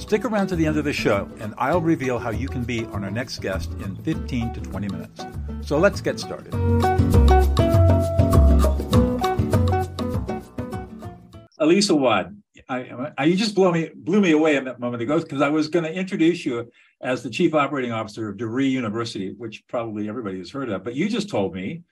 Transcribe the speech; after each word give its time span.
Stick 0.00 0.24
around 0.24 0.46
to 0.48 0.56
the 0.56 0.66
end 0.66 0.78
of 0.78 0.84
the 0.84 0.92
show, 0.94 1.30
and 1.40 1.54
I'll 1.58 1.82
reveal 1.82 2.18
how 2.18 2.30
you 2.30 2.48
can 2.48 2.64
be 2.64 2.86
on 2.86 3.04
our 3.04 3.10
next 3.10 3.40
guest 3.40 3.70
in 3.84 3.94
15 3.96 4.54
to 4.54 4.60
20 4.60 4.88
minutes. 4.88 5.24
So 5.60 5.78
let's 5.78 6.00
get 6.00 6.18
started. 6.18 6.54
Elise 11.58 11.90
Awwad, 11.90 12.34
I, 12.68 13.12
I, 13.18 13.24
you 13.24 13.36
just 13.36 13.54
blew 13.54 13.70
me 13.70 13.90
blew 13.94 14.22
me 14.22 14.32
away 14.32 14.56
a 14.56 14.78
moment 14.78 15.02
ago 15.02 15.20
because 15.20 15.42
I 15.42 15.50
was 15.50 15.68
going 15.68 15.84
to 15.84 15.92
introduce 15.92 16.46
you 16.46 16.70
as 17.02 17.22
the 17.22 17.30
chief 17.30 17.54
operating 17.54 17.92
officer 17.92 18.30
of 18.30 18.38
DeVry 18.38 18.70
University, 18.70 19.34
which 19.36 19.64
probably 19.68 20.08
everybody 20.08 20.38
has 20.38 20.50
heard 20.50 20.70
of. 20.70 20.82
But 20.82 20.94
you 20.94 21.10
just 21.10 21.28
told 21.28 21.54
me 21.54 21.82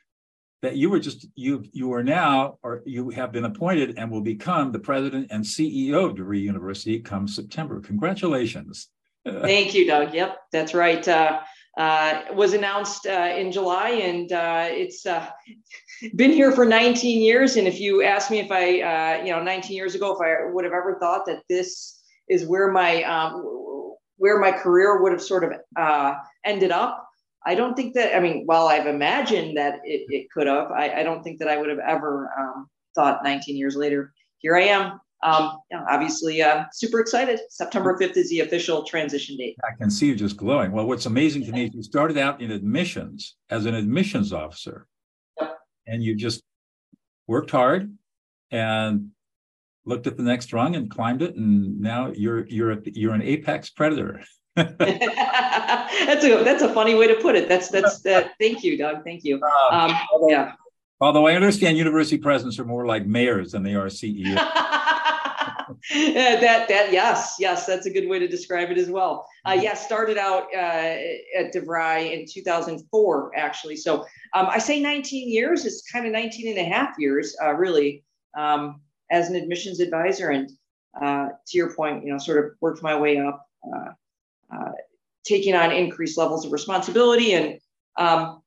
that 0.63 0.77
you 0.77 0.91
were 0.91 0.99
just 0.99 1.27
you 1.35 1.65
you 1.73 1.93
are 1.93 2.03
now 2.03 2.59
or 2.63 2.83
you 2.85 3.11
have 3.11 3.33
been 3.33 3.45
appointed 3.45 3.97
and 3.97 4.11
will 4.11 4.21
become 4.21 4.73
the 4.73 4.79
president 4.79 5.29
and 5.31 5.45
CEO 5.45 6.11
of 6.11 6.17
DeVry 6.17 6.41
University 6.41 6.99
come 7.01 7.29
September. 7.29 7.81
Congratulations. 7.81 8.89
Thank 9.25 9.75
you, 9.75 9.87
Doug. 9.87 10.15
Yep, 10.15 10.37
that's 10.53 10.75
right. 10.75 11.07
Uh, 11.07 11.41
uh, 11.77 12.23
was 12.33 12.55
announced 12.55 13.07
uh, 13.07 13.33
in 13.37 13.53
July, 13.53 13.91
and 13.91 14.33
uh, 14.33 14.67
it's 14.69 15.07
uh, 15.07 15.29
been 16.17 16.33
here 16.33 16.51
for 16.51 16.65
19 16.65 17.21
years. 17.21 17.57
And 17.57 17.69
if 17.69 17.79
you 17.79 18.03
ask 18.03 18.31
me 18.31 18.41
if 18.41 18.51
I, 18.51 18.81
uh, 18.81 19.25
you 19.25 19.31
know, 19.31 19.43
19 19.43 19.77
years 19.77 19.95
ago, 19.95 20.13
if 20.13 20.21
I 20.21 20.51
would 20.53 20.65
have 20.65 20.73
ever 20.73 20.99
thought 20.99 21.25
that 21.27 21.43
this 21.49 22.03
is 22.29 22.47
where 22.47 22.73
my 22.73 23.05
um, 23.05 23.45
where 24.17 24.41
my 24.41 24.51
career 24.51 25.01
would 25.01 25.13
have 25.13 25.23
sort 25.23 25.45
of 25.45 25.53
ended 26.45 26.73
up, 26.73 27.08
I 27.49 27.55
don't 27.55 27.75
think 27.75 27.95
that, 27.95 28.15
I 28.15 28.21
mean, 28.21 28.43
while 28.45 28.69
I've 28.69 28.87
imagined 28.87 29.57
that 29.57 29.81
it, 29.83 30.05
it 30.11 30.31
could 30.31 30.47
have, 30.47 30.71
I, 30.71 31.01
I, 31.01 31.03
don't 31.03 31.23
think 31.23 31.39
that 31.39 31.49
I 31.49 31.57
would 31.57 31.71
have 31.71 31.79
ever 31.79 32.31
um, 32.39 32.69
thought 32.95 33.25
19 33.25 33.57
years 33.57 33.75
later, 33.75 34.13
here 34.37 34.55
I 34.55 34.65
am. 34.65 35.01
Um, 35.23 35.57
yeah, 35.71 35.83
obviously, 35.89 36.43
uh, 36.43 36.65
super 36.73 37.01
excited. 37.01 37.41
September 37.49 37.97
5th 37.99 38.19
is 38.19 38.29
the 38.29 38.41
official 38.41 38.85
transition 38.85 39.39
date. 39.39 39.57
I 39.65 39.75
can 39.79 39.91
see 39.91 40.09
you 40.09 40.15
just 40.15 40.37
glowing. 40.37 40.73
Well, 40.73 40.87
what's 40.87 41.07
amazing 41.07 41.47
to 41.47 41.53
me 41.53 41.65
is 41.65 41.71
you 41.75 41.83
started 41.83 42.19
out 42.19 42.43
in 42.43 42.51
admissions 42.51 43.37
as 43.49 43.65
an 43.65 43.75
admissions 43.75 44.35
officer, 44.35 44.87
yep. 45.41 45.57
and 45.87 46.03
you 46.03 46.15
just 46.15 46.43
worked 47.27 47.51
hard 47.51 47.97
and 48.51 49.09
looked 49.87 50.07
at 50.07 50.19
the 50.19 50.23
next 50.23 50.53
rung 50.53 50.77
and 50.77 50.91
climbed 50.91 51.23
it, 51.23 51.35
and 51.35 51.81
now 51.81 52.13
you're 52.15 52.47
you're 52.47 52.77
you're 52.85 53.15
an 53.15 53.23
apex 53.23 53.71
predator. 53.71 54.21
that's 54.79 56.25
a 56.25 56.43
that's 56.43 56.63
a 56.63 56.73
funny 56.73 56.95
way 56.95 57.07
to 57.07 57.15
put 57.17 57.37
it. 57.37 57.49
That's 57.49 57.69
that's 57.69 58.01
that. 58.01 58.33
Thank 58.41 58.65
you, 58.65 58.77
Doug. 58.77 59.05
Thank 59.05 59.25
you. 59.25 59.41
Um, 59.71 59.91
um, 59.91 59.97
yeah. 60.29 60.53
Although 61.01 61.27
I 61.27 61.35
understand 61.35 61.79
university 61.79 62.19
presidents 62.19 62.59
are 62.59 62.65
more 62.65 62.87
like 62.87 63.07
mayors 63.07 63.53
than 63.53 63.63
they 63.63 63.75
are 63.75 63.89
CEOs. 63.89 64.35
that 65.95 66.67
that 66.69 66.93
yes 66.93 67.37
yes 67.39 67.67
that's 67.67 67.87
a 67.87 67.91
good 67.91 68.09
way 68.09 68.19
to 68.19 68.27
describe 68.27 68.71
it 68.71 68.79
as 68.79 68.91
well. 68.91 69.27
Uh, 69.45 69.53
mm-hmm. 69.53 69.63
yeah, 69.63 69.75
started 69.75 70.19
out 70.19 70.47
uh, 70.55 70.97
at 71.39 71.55
DeVry 71.55 72.19
in 72.19 72.27
2004 72.29 73.33
actually. 73.37 73.77
So 73.77 74.05
um, 74.35 74.47
I 74.47 74.59
say 74.59 74.81
19 74.81 75.31
years. 75.31 75.65
It's 75.65 75.89
kind 75.91 76.07
of 76.07 76.13
19 76.13 76.49
and 76.49 76.59
a 76.59 76.65
half 76.65 76.97
years 76.99 77.37
uh, 77.43 77.53
really 77.53 78.05
um, 78.37 78.81
as 79.11 79.29
an 79.31 79.37
admissions 79.37 79.81
advisor. 79.81 80.31
And 80.31 80.51
uh, 81.01 81.29
to 81.47 81.59
your 81.59 81.75
point, 81.75 82.05
you 82.05 82.13
know, 82.13 82.19
sort 82.19 82.45
of 82.45 82.53
worked 82.61 82.83
my 82.83 82.99
way 82.99 83.19
up. 83.19 83.47
Uh, 84.53 84.57
uh, 84.59 84.73
taking 85.25 85.55
on 85.55 85.73
increased 85.73 86.17
levels 86.17 86.47
of 86.47 86.53
responsibility 86.53 87.35
and 87.35 87.59
um, 87.99 88.41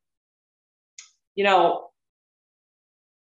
you 1.35 1.43
know 1.43 1.91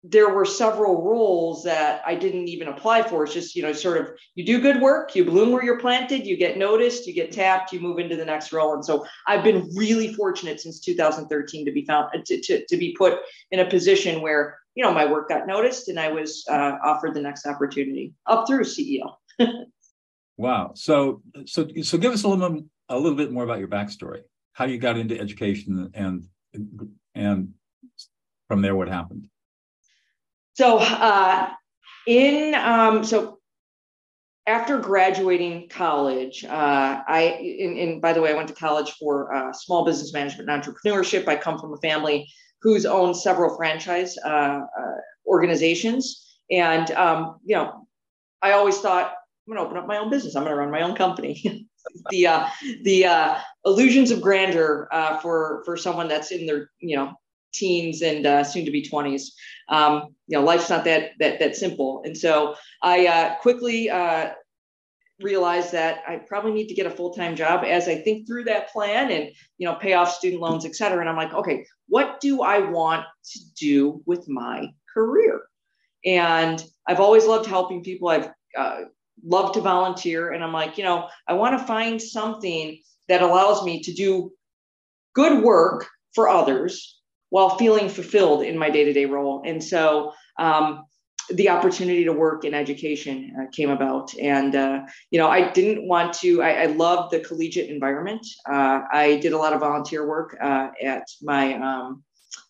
there 0.05 0.29
were 0.29 0.45
several 0.45 1.03
roles 1.03 1.65
that 1.65 2.03
I 2.07 2.15
didn't 2.15 2.47
even 2.49 2.69
apply 2.69 3.03
for. 3.03 3.25
It's 3.25 3.35
just, 3.35 3.57
you 3.57 3.63
know, 3.63 3.73
sort 3.73 3.99
of 3.99 4.11
you 4.37 4.45
do 4.45 4.61
good 4.61 4.81
work, 4.81 5.17
you 5.17 5.25
bloom 5.25 5.51
where 5.51 5.65
you're 5.65 5.81
planted, 5.81 6.25
you 6.25 6.37
get 6.37 6.57
noticed, 6.57 7.07
you 7.07 7.13
get 7.13 7.33
tapped, 7.33 7.73
you 7.73 7.81
move 7.81 7.99
into 7.99 8.15
the 8.15 8.25
next 8.25 8.53
role. 8.53 8.75
And 8.75 8.85
so 8.85 9.05
I've 9.27 9.43
been 9.43 9.69
really 9.75 10.15
fortunate 10.15 10.61
since 10.61 10.81
2013 10.81 11.67
to 11.67 11.73
be 11.73 11.85
found 11.85 12.11
to, 12.25 12.41
to, 12.41 12.65
to 12.65 12.77
be 12.77 12.95
put 12.97 13.19
in 13.51 13.61
a 13.61 13.69
position 13.69 14.23
where, 14.23 14.59
you 14.77 14.85
know, 14.85 14.93
my 14.93 15.05
work 15.05 15.29
got 15.29 15.49
noticed 15.49 15.89
and 15.89 15.99
I 15.99 16.09
was 16.09 16.45
uh, 16.49 16.77
offered 16.85 17.15
the 17.15 17.23
next 17.23 17.45
opportunity 17.45 18.15
up 18.27 18.47
through 18.47 18.65
CEO. 18.65 19.15
Wow. 20.39 20.71
So 20.77 21.21
so 21.47 21.69
so 21.83 21.99
give 21.99 22.13
us 22.13 22.23
a 22.23 22.29
little 22.29 22.63
a 22.89 22.97
little 22.97 23.17
bit 23.17 23.33
more 23.33 23.45
about 23.45 23.59
your 23.59 23.69
backstory. 23.69 24.23
How 24.53 24.65
you 24.65 24.79
got 24.79 24.97
into 24.97 25.19
education 25.21 25.91
and 25.95 26.25
and 27.15 27.53
from 28.47 28.63
there 28.63 28.77
what 28.77 28.89
happened. 28.89 29.25
So 30.55 30.79
uh, 30.79 31.51
in 32.07 32.55
um, 32.55 33.05
so 33.05 33.41
after 34.47 34.79
graduating 34.79 35.69
college, 35.69 36.45
uh, 36.45 37.03
I 37.07 37.59
and, 37.61 38.01
by 38.01 38.13
the 38.13 38.23
way, 38.23 38.31
I 38.31 38.35
went 38.35 38.49
to 38.49 38.55
college 38.55 38.93
for 38.93 39.35
uh, 39.35 39.53
small 39.53 39.85
business 39.85 40.13
management 40.13 40.49
and 40.49 40.63
entrepreneurship. 40.63 41.27
I 41.27 41.35
come 41.35 41.59
from 41.59 41.75
a 41.75 41.79
family 41.79 42.29
who's 42.63 42.87
owned 42.87 43.17
several 43.17 43.57
franchise 43.57 44.17
uh, 44.25 44.61
uh, 44.61 44.97
organizations, 45.27 46.39
and 46.49 46.93
um, 46.93 47.39
you 47.45 47.57
know, 47.57 47.89
I 48.41 48.53
always 48.53 48.79
thought 48.79 49.15
I'm 49.49 49.55
going 49.55 49.65
to 49.65 49.71
open 49.71 49.83
up 49.83 49.89
my 49.89 49.97
own 49.97 50.11
business. 50.11 50.37
I'm 50.37 50.43
going 50.43 50.55
to 50.55 50.61
run 50.61 50.71
my 50.71 50.83
own 50.83 50.95
company. 50.95 51.67
the 52.11 52.27
uh, 52.27 52.49
the 52.83 53.07
uh, 53.07 53.39
illusions 53.65 54.11
of 54.11 54.21
grandeur 54.21 54.89
uh, 54.93 55.19
for 55.21 55.63
for 55.65 55.75
someone 55.77 56.07
that's 56.07 56.31
in 56.31 56.45
their 56.45 56.71
you 56.81 56.97
know 56.97 57.15
teens 57.55 58.03
and 58.03 58.27
uh, 58.27 58.45
soon 58.45 58.67
to 58.67 58.71
be 58.71 58.87
20s. 58.87 59.23
Um, 59.71 60.15
you 60.27 60.37
know, 60.37 60.45
life's 60.45 60.69
not 60.69 60.85
that 60.85 61.13
that 61.19 61.39
that 61.39 61.57
simple. 61.57 62.03
And 62.05 62.17
so 62.17 62.57
I 62.83 63.07
uh, 63.07 63.37
quickly 63.37 63.89
uh, 63.89 64.33
realized 65.19 65.73
that 65.73 66.03
I 66.07 66.17
probably 66.17 66.53
need 66.53 66.69
to 66.69 66.75
get 66.75 66.85
a 66.85 66.91
full 66.91 67.15
time 67.15 67.35
job 67.35 67.65
as 67.65 67.89
I 67.89 67.97
think 67.97 68.27
through 68.27 68.45
that 68.45 68.71
plan 68.71 69.11
and 69.11 69.31
you 69.57 69.67
know 69.67 69.77
pay 69.77 69.95
off 69.95 70.13
student 70.13 70.43
loans, 70.43 70.67
et 70.67 70.77
cetera. 70.77 71.01
And 71.01 71.09
I'm 71.09 71.17
like, 71.17 71.33
okay, 71.33 71.65
what 71.89 72.21
do 72.21 72.43
I 72.43 72.59
want 72.59 73.07
to 73.33 73.41
do 73.59 74.03
with 74.05 74.29
my 74.29 74.69
career? 74.93 75.41
And 76.05 76.63
I've 76.87 77.01
always 77.01 77.25
loved 77.25 77.49
helping 77.49 77.83
people. 77.83 78.09
I've 78.09 78.29
uh, 78.55 78.81
love 79.25 79.53
to 79.55 79.61
volunteer. 79.61 80.33
And 80.33 80.43
I'm 80.43 80.53
like, 80.53 80.79
you 80.79 80.85
know, 80.85 81.09
I 81.27 81.35
want 81.35 81.59
to 81.59 81.67
find 81.67 82.01
something 82.01 82.81
that 83.09 83.23
allows 83.23 83.65
me 83.65 83.83
to 83.83 83.93
do 83.93 84.33
good 85.15 85.43
work 85.43 85.87
for 86.15 86.29
others 86.29 87.01
while 87.31 87.57
feeling 87.57 87.89
fulfilled 87.89 88.43
in 88.43 88.59
my 88.59 88.71
day 88.71 88.85
to 88.85 88.93
day 88.93 89.07
role. 89.07 89.43
And 89.45 89.63
so, 89.63 90.13
um, 90.39 90.85
the 91.31 91.49
opportunity 91.51 92.05
to 92.05 92.13
work 92.13 92.45
in 92.45 92.55
education 92.55 93.35
uh, 93.39 93.47
came 93.53 93.71
about 93.71 94.17
and 94.19 94.55
uh, 94.55 94.81
you 95.11 95.19
know 95.19 95.29
i 95.29 95.51
didn't 95.53 95.87
want 95.87 96.13
to 96.13 96.43
i, 96.43 96.63
I 96.63 96.67
loved 96.67 97.13
the 97.13 97.21
collegiate 97.21 97.71
environment 97.71 98.27
uh, 98.51 98.81
i 98.93 99.19
did 99.21 99.33
a 99.33 99.39
lot 99.39 99.53
of 99.53 99.61
volunteer 99.61 100.09
work 100.09 100.37
uh, 100.43 100.69
at 100.83 101.05
my 101.23 101.55
um, 101.55 102.03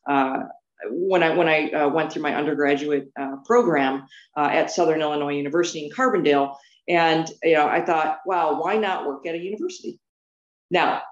uh, 0.09 0.43
when 0.91 1.23
I 1.23 1.35
when 1.37 1.49
I 1.49 1.71
uh, 1.71 1.89
went 1.89 2.13
through 2.13 2.23
my 2.23 2.35
undergraduate 2.35 3.11
uh, 3.19 3.37
program 3.45 4.07
uh, 4.37 4.49
at 4.53 4.71
Southern 4.71 5.01
Illinois 5.01 5.37
University 5.37 5.85
in 5.85 5.91
Carbondale, 5.91 6.57
and 6.89 7.31
you 7.43 7.55
know, 7.55 7.67
I 7.69 7.85
thought, 7.85 8.19
wow, 8.27 8.61
why 8.61 8.77
not 8.77 9.07
work 9.07 9.27
at 9.27 9.35
a 9.35 9.39
university? 9.39 9.99
Now, 10.71 11.03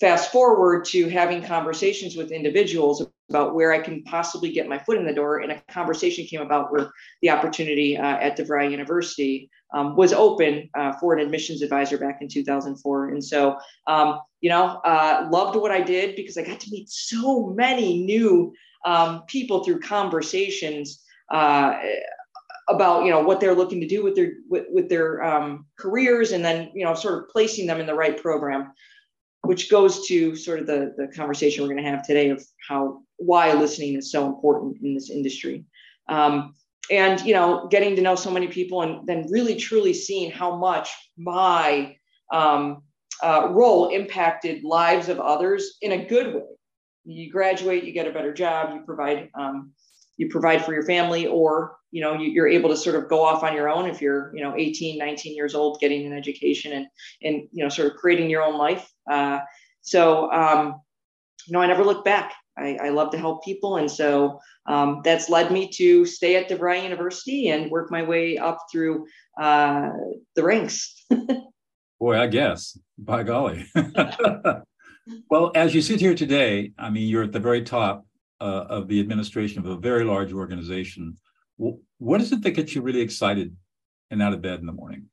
fast 0.00 0.32
forward 0.32 0.84
to 0.86 1.08
having 1.08 1.42
conversations 1.42 2.16
with 2.16 2.30
individuals 2.30 3.06
about 3.30 3.54
where 3.54 3.72
I 3.72 3.78
can 3.78 4.02
possibly 4.04 4.52
get 4.52 4.68
my 4.68 4.78
foot 4.78 4.98
in 4.98 5.06
the 5.06 5.14
door, 5.14 5.38
and 5.38 5.52
a 5.52 5.60
conversation 5.68 6.26
came 6.26 6.40
about 6.40 6.72
where 6.72 6.90
the 7.22 7.30
opportunity 7.30 7.96
uh, 7.96 8.02
at 8.18 8.36
DeVry 8.36 8.70
University 8.70 9.50
um, 9.72 9.96
was 9.96 10.12
open 10.12 10.68
uh, 10.74 10.92
for 11.00 11.14
an 11.14 11.20
admissions 11.20 11.62
advisor 11.62 11.98
back 11.98 12.18
in 12.20 12.28
2004. 12.28 13.08
And 13.08 13.24
so, 13.24 13.58
um, 13.86 14.20
you 14.40 14.50
know, 14.50 14.80
uh, 14.84 15.28
loved 15.30 15.56
what 15.56 15.70
I 15.70 15.80
did 15.80 16.16
because 16.16 16.36
I 16.36 16.42
got 16.42 16.60
to 16.60 16.70
meet 16.70 16.88
so 16.88 17.46
many 17.56 18.04
new 18.04 18.52
um, 18.84 19.22
people 19.26 19.64
through 19.64 19.80
conversations 19.80 21.02
uh, 21.30 21.78
about 22.68 23.04
you 23.04 23.10
know 23.10 23.20
what 23.20 23.40
they're 23.40 23.54
looking 23.54 23.80
to 23.80 23.86
do 23.86 24.02
with 24.02 24.14
their 24.14 24.32
with, 24.48 24.64
with 24.70 24.88
their 24.88 25.22
um, 25.22 25.66
careers 25.78 26.32
and 26.32 26.44
then 26.44 26.70
you 26.74 26.84
know 26.84 26.94
sort 26.94 27.22
of 27.22 27.28
placing 27.28 27.66
them 27.66 27.80
in 27.80 27.86
the 27.86 27.94
right 27.94 28.20
program 28.20 28.72
which 29.42 29.70
goes 29.70 30.06
to 30.06 30.34
sort 30.34 30.58
of 30.58 30.66
the, 30.66 30.94
the 30.96 31.06
conversation 31.08 31.62
we're 31.62 31.68
going 31.68 31.82
to 31.82 31.90
have 31.90 32.06
today 32.06 32.30
of 32.30 32.42
how 32.66 33.02
why 33.16 33.52
listening 33.52 33.94
is 33.94 34.10
so 34.10 34.26
important 34.26 34.76
in 34.82 34.94
this 34.94 35.10
industry 35.10 35.64
um, 36.08 36.54
and 36.90 37.20
you 37.20 37.34
know 37.34 37.68
getting 37.70 37.94
to 37.96 38.02
know 38.02 38.14
so 38.14 38.30
many 38.30 38.46
people 38.46 38.82
and 38.82 39.06
then 39.06 39.26
really 39.30 39.56
truly 39.56 39.92
seeing 39.92 40.30
how 40.30 40.56
much 40.56 40.90
my 41.18 41.94
um, 42.32 42.82
uh, 43.22 43.48
role 43.50 43.88
impacted 43.88 44.64
lives 44.64 45.08
of 45.08 45.20
others 45.20 45.76
in 45.82 45.92
a 45.92 46.04
good 46.04 46.34
way. 46.34 46.53
You 47.04 47.30
graduate, 47.30 47.84
you 47.84 47.92
get 47.92 48.06
a 48.06 48.12
better 48.12 48.32
job, 48.32 48.74
you 48.74 48.82
provide 48.82 49.30
um, 49.34 49.72
you 50.16 50.28
provide 50.28 50.64
for 50.64 50.72
your 50.72 50.84
family, 50.84 51.26
or 51.26 51.76
you 51.90 52.00
know 52.00 52.14
you, 52.14 52.42
are 52.42 52.48
able 52.48 52.70
to 52.70 52.76
sort 52.76 52.96
of 52.96 53.08
go 53.08 53.22
off 53.22 53.42
on 53.42 53.54
your 53.54 53.68
own 53.68 53.86
if 53.86 54.00
you're 54.00 54.34
you 54.34 54.42
know 54.42 54.54
18, 54.56 54.98
19 54.98 55.34
years 55.34 55.54
old, 55.54 55.80
getting 55.80 56.06
an 56.06 56.12
education 56.12 56.72
and 56.72 56.86
and 57.22 57.48
you 57.52 57.62
know 57.62 57.68
sort 57.68 57.90
of 57.90 57.96
creating 57.96 58.30
your 58.30 58.42
own 58.42 58.56
life. 58.56 58.90
Uh, 59.10 59.40
so 59.82 60.30
um, 60.32 60.80
you 61.46 61.52
know, 61.52 61.60
I 61.60 61.66
never 61.66 61.84
look 61.84 62.04
back. 62.04 62.32
I, 62.56 62.78
I 62.82 62.88
love 62.90 63.10
to 63.10 63.18
help 63.18 63.44
people, 63.44 63.76
and 63.76 63.90
so 63.90 64.40
um, 64.66 65.00
that's 65.04 65.28
led 65.28 65.50
me 65.50 65.68
to 65.74 66.06
stay 66.06 66.36
at 66.36 66.48
DeVry 66.48 66.82
University 66.82 67.48
and 67.48 67.70
work 67.70 67.90
my 67.90 68.02
way 68.02 68.38
up 68.38 68.58
through 68.70 69.06
uh, 69.40 69.90
the 70.36 70.42
ranks. 70.42 71.04
Boy, 72.00 72.18
I 72.18 72.26
guess. 72.28 72.78
By 72.96 73.24
golly. 73.24 73.66
well, 75.30 75.52
as 75.54 75.74
you 75.74 75.82
sit 75.82 76.00
here 76.00 76.14
today, 76.14 76.72
I 76.78 76.90
mean, 76.90 77.08
you're 77.08 77.24
at 77.24 77.32
the 77.32 77.40
very 77.40 77.62
top 77.62 78.06
uh, 78.40 78.66
of 78.68 78.88
the 78.88 79.00
administration 79.00 79.60
of 79.60 79.66
a 79.66 79.76
very 79.76 80.04
large 80.04 80.32
organization. 80.32 81.16
What 81.56 82.20
is 82.20 82.32
it 82.32 82.42
that 82.42 82.50
gets 82.52 82.74
you 82.74 82.82
really 82.82 83.00
excited 83.00 83.56
and 84.10 84.22
out 84.22 84.32
of 84.32 84.42
bed 84.42 84.60
in 84.60 84.66
the 84.66 84.72
morning? 84.72 85.06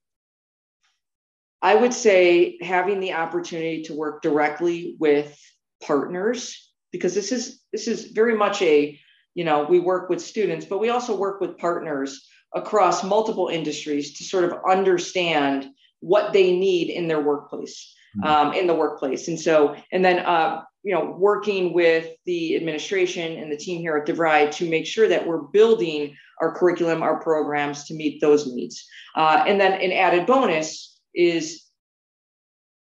I 1.62 1.76
would 1.76 1.94
say 1.94 2.58
having 2.62 3.00
the 3.00 3.14
opportunity 3.14 3.84
to 3.84 3.94
work 3.94 4.22
directly 4.22 4.96
with 5.00 5.40
partners 5.84 6.72
because 6.92 7.14
this 7.14 7.32
is 7.32 7.62
this 7.72 7.88
is 7.88 8.06
very 8.12 8.36
much 8.36 8.62
a 8.62 9.00
you 9.36 9.44
know 9.44 9.64
we 9.64 9.80
work 9.80 10.10
with 10.10 10.22
students 10.22 10.66
but 10.66 10.80
we 10.80 10.90
also 10.90 11.16
work 11.16 11.40
with 11.40 11.58
partners 11.58 12.28
across 12.54 13.04
multiple 13.04 13.48
industries 13.48 14.18
to 14.18 14.24
sort 14.24 14.44
of 14.44 14.54
understand 14.68 15.70
what 16.00 16.34
they 16.34 16.58
need 16.58 16.90
in 16.90 17.08
their 17.08 17.22
workplace. 17.22 17.96
Um, 18.24 18.54
in 18.54 18.68
the 18.68 18.76
workplace. 18.76 19.28
And 19.28 19.40
so 19.40 19.76
and 19.92 20.04
then 20.04 20.20
uh, 20.20 20.62
you 20.84 20.94
know 20.94 21.16
working 21.18 21.74
with 21.74 22.10
the 22.26 22.56
administration 22.56 23.38
and 23.38 23.52
the 23.52 23.58
team 23.58 23.80
here 23.80 23.98
at 23.98 24.08
DeVry 24.08 24.52
to 24.52 24.70
make 24.70 24.86
sure 24.86 25.08
that 25.08 25.26
we're 25.26 25.42
building 25.42 26.16
our 26.40 26.54
curriculum 26.54 27.02
our 27.02 27.22
programs 27.22 27.86
to 27.86 27.94
meet 27.94 28.22
those 28.22 28.48
needs. 28.48 28.86
Uh, 29.16 29.44
and 29.48 29.60
then 29.60 29.74
an 29.74 29.92
added 29.92 30.26
bonus 30.26 31.00
is 31.14 31.66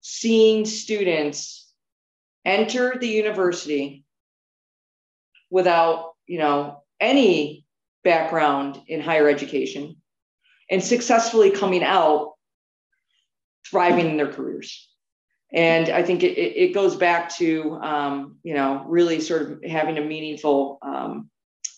seeing 0.00 0.64
students 0.64 1.70
enter 2.44 2.96
the 2.98 3.08
university 3.08 4.04
without 5.50 6.12
you 6.26 6.38
know 6.38 6.82
any 7.00 7.64
background 8.02 8.80
in 8.86 9.00
higher 9.00 9.28
education 9.28 9.96
and 10.70 10.82
successfully 10.82 11.50
coming 11.50 11.82
out 11.82 12.32
thriving 13.66 14.08
in 14.08 14.16
their 14.16 14.32
careers 14.32 14.89
and 15.52 15.88
i 15.90 16.02
think 16.02 16.22
it, 16.22 16.36
it 16.36 16.74
goes 16.74 16.96
back 16.96 17.34
to 17.34 17.78
um, 17.82 18.36
you 18.42 18.54
know 18.54 18.84
really 18.86 19.20
sort 19.20 19.42
of 19.42 19.64
having 19.64 19.98
a 19.98 20.00
meaningful 20.00 20.78
um, 20.82 21.28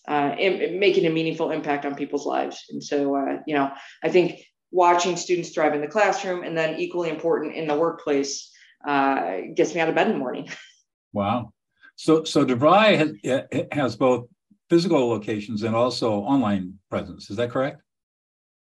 uh, 0.08 0.34
making 0.36 1.06
a 1.06 1.10
meaningful 1.10 1.50
impact 1.50 1.84
on 1.84 1.94
people's 1.94 2.26
lives 2.26 2.64
and 2.70 2.82
so 2.82 3.14
uh, 3.16 3.38
you 3.46 3.54
know 3.54 3.70
i 4.02 4.08
think 4.08 4.40
watching 4.70 5.16
students 5.16 5.50
thrive 5.50 5.74
in 5.74 5.80
the 5.80 5.86
classroom 5.86 6.42
and 6.42 6.56
then 6.56 6.78
equally 6.78 7.10
important 7.10 7.54
in 7.54 7.66
the 7.66 7.76
workplace 7.76 8.50
uh, 8.86 9.38
gets 9.54 9.75
me 9.75 9.80
out 9.80 9.88
of 9.88 9.94
bed 9.94 10.06
in 10.06 10.14
the 10.14 10.18
morning 10.18 10.48
wow 11.12 11.52
so 11.96 12.25
so 12.25 12.44
DeVry 12.44 12.96
has, 12.96 13.66
has 13.70 13.96
both 13.96 14.26
physical 14.72 15.06
locations 15.10 15.64
and 15.64 15.76
also 15.76 16.14
online 16.14 16.78
presence. 16.88 17.28
Is 17.28 17.36
that 17.36 17.50
correct? 17.50 17.82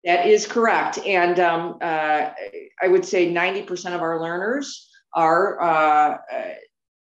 That 0.03 0.25
is 0.25 0.47
correct. 0.47 0.97
And 1.05 1.39
um, 1.39 1.77
uh, 1.83 2.31
I 2.81 2.88
would 2.88 3.05
say 3.05 3.31
90% 3.31 3.94
of 3.94 4.01
our 4.01 4.19
learners 4.19 4.88
are 5.13 5.61
uh, 5.61 6.17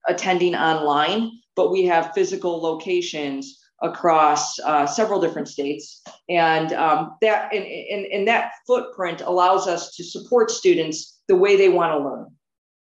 attending 0.08 0.56
online, 0.56 1.32
but 1.56 1.72
we 1.72 1.86
have 1.86 2.14
physical 2.14 2.62
locations 2.62 3.60
across 3.82 4.58
uh, 4.60 4.88
several 4.88 5.22
different 5.22 5.48
states. 5.48 6.02
And 6.30 6.74
um, 6.74 7.16
that 7.22 7.54
and, 7.54 7.64
and, 7.64 8.06
and 8.06 8.28
that 8.28 8.54
footprint 8.66 9.22
allows 9.22 9.68
us 9.68 9.96
to 9.96 10.04
support 10.04 10.50
students 10.50 11.20
the 11.28 11.36
way 11.36 11.58
they 11.58 11.70
want 11.70 11.94
to 11.94 12.04
learn, 12.04 12.28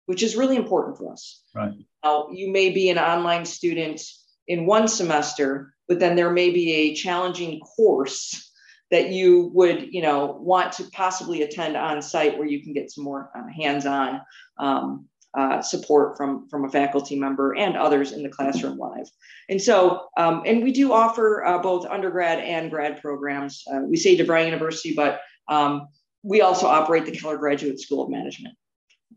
which 0.07 0.23
is 0.23 0.35
really 0.35 0.55
important 0.55 0.97
for 0.97 1.11
us. 1.11 1.43
Right. 1.53 1.73
Now, 2.03 2.29
you 2.31 2.51
may 2.51 2.71
be 2.71 2.89
an 2.89 2.97
online 2.97 3.45
student 3.45 4.01
in 4.47 4.65
one 4.65 4.87
semester, 4.87 5.73
but 5.87 5.99
then 5.99 6.15
there 6.15 6.31
may 6.31 6.49
be 6.49 6.73
a 6.73 6.93
challenging 6.95 7.59
course 7.59 8.48
that 8.91 9.09
you 9.09 9.51
would 9.53 9.93
you 9.93 10.01
know 10.01 10.37
want 10.39 10.73
to 10.73 10.83
possibly 10.91 11.41
attend 11.43 11.75
on 11.77 12.01
site 12.01 12.37
where 12.37 12.47
you 12.47 12.63
can 12.63 12.73
get 12.73 12.91
some 12.91 13.03
more 13.03 13.31
uh, 13.35 13.47
hands-on 13.55 14.21
um, 14.57 15.05
uh, 15.37 15.61
support 15.61 16.17
from 16.17 16.47
from 16.49 16.65
a 16.65 16.69
faculty 16.69 17.15
member 17.15 17.55
and 17.55 17.77
others 17.77 18.11
in 18.11 18.23
the 18.23 18.29
classroom 18.29 18.77
live. 18.77 19.07
And 19.47 19.61
so 19.61 20.07
um, 20.17 20.43
and 20.45 20.63
we 20.63 20.71
do 20.71 20.91
offer 20.91 21.45
uh, 21.45 21.59
both 21.59 21.85
undergrad 21.85 22.39
and 22.39 22.71
grad 22.71 23.01
programs. 23.01 23.63
Uh, 23.71 23.81
we 23.81 23.97
say 23.97 24.17
DeVry 24.17 24.45
University 24.45 24.93
but 24.95 25.21
um, 25.47 25.87
we 26.23 26.41
also 26.41 26.67
operate 26.67 27.05
the 27.05 27.11
keller 27.11 27.37
graduate 27.37 27.79
school 27.79 28.03
of 28.03 28.09
management 28.09 28.55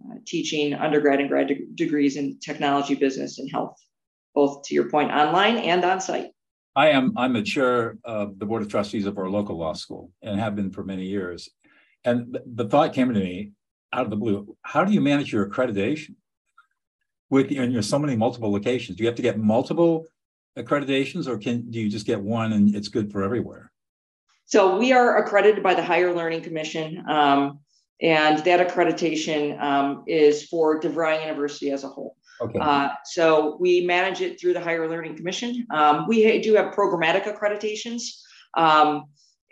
uh, 0.04 0.16
teaching 0.26 0.74
undergrad 0.74 1.20
and 1.20 1.28
grad 1.28 1.48
de- 1.48 1.66
degrees 1.74 2.16
in 2.16 2.38
technology 2.40 2.94
business 2.94 3.38
and 3.38 3.50
health 3.50 3.76
both 4.34 4.62
to 4.64 4.74
your 4.74 4.88
point 4.90 5.10
online 5.10 5.56
and 5.56 5.84
on 5.84 6.00
site 6.00 6.31
I 6.74 6.88
am 6.90 7.12
I'm 7.16 7.34
the 7.34 7.42
chair 7.42 7.98
of 8.04 8.38
the 8.38 8.46
board 8.46 8.62
of 8.62 8.68
trustees 8.68 9.06
of 9.06 9.18
our 9.18 9.28
local 9.28 9.58
law 9.58 9.74
school 9.74 10.10
and 10.22 10.40
have 10.40 10.56
been 10.56 10.70
for 10.70 10.84
many 10.84 11.04
years. 11.04 11.50
And 12.04 12.38
the, 12.46 12.68
thought 12.68 12.94
came 12.94 13.12
to 13.12 13.20
me 13.20 13.52
out 13.92 14.04
of 14.04 14.10
the 14.10 14.16
blue: 14.16 14.56
How 14.62 14.84
do 14.84 14.92
you 14.92 15.00
manage 15.00 15.32
your 15.32 15.48
accreditation 15.48 16.14
with 17.30 17.50
and 17.50 17.84
so 17.84 17.98
many 17.98 18.16
multiple 18.16 18.50
locations? 18.50 18.96
Do 18.96 19.04
you 19.04 19.08
have 19.08 19.16
to 19.16 19.22
get 19.22 19.38
multiple 19.38 20.06
accreditations, 20.58 21.26
or 21.26 21.38
can 21.38 21.70
do 21.70 21.78
you 21.78 21.90
just 21.90 22.06
get 22.06 22.20
one 22.20 22.52
and 22.52 22.74
it's 22.74 22.88
good 22.88 23.12
for 23.12 23.22
everywhere? 23.22 23.70
So 24.46 24.76
we 24.78 24.92
are 24.92 25.18
accredited 25.18 25.62
by 25.62 25.74
the 25.74 25.82
Higher 25.82 26.14
Learning 26.14 26.42
Commission, 26.42 27.04
um, 27.08 27.60
and 28.00 28.38
that 28.44 28.66
accreditation 28.66 29.60
um, 29.60 30.04
is 30.06 30.44
for 30.44 30.80
DeVry 30.80 31.20
University 31.20 31.70
as 31.70 31.84
a 31.84 31.88
whole. 31.88 32.16
Okay. 32.42 32.58
Uh, 32.60 32.88
so 33.04 33.56
we 33.60 33.86
manage 33.86 34.20
it 34.20 34.40
through 34.40 34.52
the 34.52 34.60
Higher 34.60 34.88
Learning 34.88 35.16
Commission. 35.16 35.66
Um, 35.72 36.06
we 36.08 36.40
do 36.40 36.54
have 36.54 36.74
programmatic 36.74 37.24
accreditations. 37.24 38.02
Um, 38.56 39.04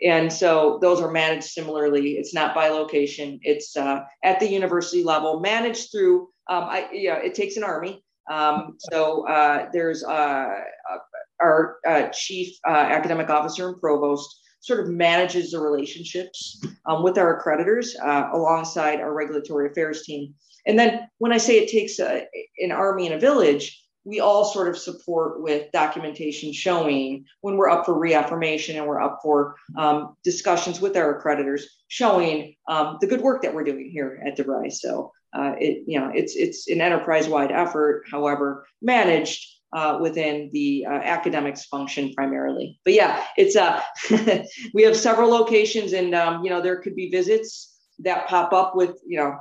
and 0.03 0.33
so 0.33 0.79
those 0.81 0.99
are 0.99 1.11
managed 1.11 1.45
similarly. 1.45 2.13
It's 2.13 2.33
not 2.33 2.55
by 2.55 2.69
location. 2.69 3.39
It's 3.43 3.77
uh, 3.77 4.01
at 4.23 4.39
the 4.39 4.49
university 4.49 5.03
level, 5.03 5.39
managed 5.39 5.91
through. 5.91 6.29
Um, 6.49 6.63
I, 6.65 6.89
yeah, 6.91 7.17
it 7.17 7.35
takes 7.35 7.55
an 7.55 7.63
army. 7.63 8.03
Um, 8.29 8.77
so 8.91 9.27
uh, 9.27 9.69
there's 9.73 10.03
uh, 10.03 10.09
uh 10.11 10.97
our 11.39 11.77
uh, 11.87 12.07
chief 12.09 12.55
uh, 12.67 12.71
academic 12.71 13.29
officer 13.29 13.69
and 13.69 13.79
provost 13.79 14.41
sort 14.59 14.79
of 14.79 14.89
manages 14.89 15.51
the 15.51 15.59
relationships 15.59 16.63
um, 16.85 17.01
with 17.01 17.17
our 17.17 17.41
accreditors 17.41 17.95
alongside 18.33 18.99
our 18.99 19.13
regulatory 19.13 19.71
affairs 19.71 20.03
team. 20.03 20.35
And 20.65 20.77
then 20.77 21.07
when 21.17 21.31
I 21.31 21.37
say 21.37 21.59
it 21.59 21.71
takes 21.71 21.99
a, 21.99 22.25
an 22.59 22.71
army 22.71 23.07
and 23.07 23.15
a 23.15 23.19
village, 23.19 23.77
we 24.03 24.19
all 24.19 24.45
sort 24.45 24.67
of 24.67 24.77
support 24.77 25.41
with 25.41 25.71
documentation 25.71 26.53
showing 26.53 27.25
when 27.41 27.55
we're 27.55 27.69
up 27.69 27.85
for 27.85 27.97
reaffirmation 27.97 28.75
and 28.77 28.87
we're 28.87 29.01
up 29.01 29.19
for 29.21 29.55
um, 29.77 30.15
discussions 30.23 30.81
with 30.81 30.97
our 30.97 31.21
accreditors 31.21 31.63
showing 31.87 32.55
um, 32.67 32.97
the 32.99 33.07
good 33.07 33.21
work 33.21 33.43
that 33.43 33.53
we're 33.53 33.63
doing 33.63 33.91
here 33.91 34.21
at 34.25 34.37
DeVry. 34.37 34.71
So 34.71 35.11
uh, 35.33 35.53
it, 35.59 35.83
you 35.87 35.99
know, 35.99 36.11
it's 36.13 36.35
it's 36.35 36.67
an 36.67 36.81
enterprise-wide 36.81 37.51
effort, 37.51 38.03
however, 38.11 38.65
managed 38.81 39.47
uh, 39.73 39.97
within 40.01 40.49
the 40.51 40.85
uh, 40.85 40.93
academics 40.93 41.65
function 41.65 42.13
primarily. 42.13 42.79
But 42.83 42.93
yeah, 42.93 43.23
it's 43.37 43.55
uh, 43.55 43.81
we 44.73 44.83
have 44.83 44.97
several 44.97 45.29
locations, 45.29 45.93
and 45.93 46.13
um, 46.13 46.43
you 46.43 46.49
know, 46.49 46.61
there 46.61 46.81
could 46.81 46.95
be 46.95 47.09
visits 47.09 47.77
that 47.99 48.27
pop 48.27 48.51
up 48.51 48.75
with 48.75 48.99
you 49.07 49.19
know 49.19 49.37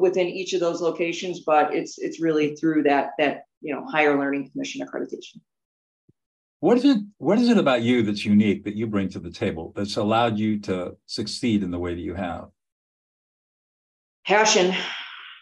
within 0.00 0.26
each 0.26 0.52
of 0.52 0.60
those 0.60 0.80
locations, 0.80 1.40
but 1.40 1.74
it's 1.74 1.98
it's 1.98 2.20
really 2.20 2.54
through 2.56 2.82
that 2.84 3.10
that 3.18 3.44
you 3.60 3.74
know 3.74 3.86
higher 3.86 4.18
learning 4.18 4.50
commission 4.50 4.86
accreditation. 4.86 5.40
What 6.60 6.78
is 6.78 6.84
it? 6.84 6.98
What 7.18 7.38
is 7.38 7.48
it 7.48 7.58
about 7.58 7.82
you 7.82 8.02
that's 8.02 8.24
unique 8.24 8.64
that 8.64 8.74
you 8.74 8.86
bring 8.86 9.08
to 9.10 9.20
the 9.20 9.30
table 9.30 9.72
that's 9.76 9.96
allowed 9.96 10.38
you 10.38 10.58
to 10.60 10.96
succeed 11.06 11.62
in 11.62 11.70
the 11.70 11.78
way 11.78 11.94
that 11.94 12.00
you 12.00 12.14
have? 12.14 12.48
Passion, 14.26 14.74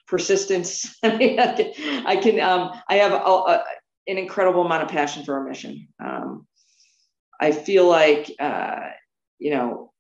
persistence. 0.07 0.97
I 1.03 1.17
mean, 1.17 1.41
I 1.41 1.55
can, 1.55 2.07
I, 2.07 2.17
can 2.17 2.41
um, 2.41 2.81
I 2.88 2.97
have 2.97 3.12
a, 3.12 3.17
a, 3.17 3.65
an 4.07 4.19
incredible 4.19 4.65
amount 4.65 4.83
of 4.83 4.88
passion 4.91 5.25
for 5.25 5.35
our 5.35 5.45
mission. 5.45 5.88
Um, 6.05 6.47
I 7.41 7.53
feel 7.53 7.88
like 7.88 8.33
uh, 8.38 8.81
you 9.38 9.53
know 9.53 9.93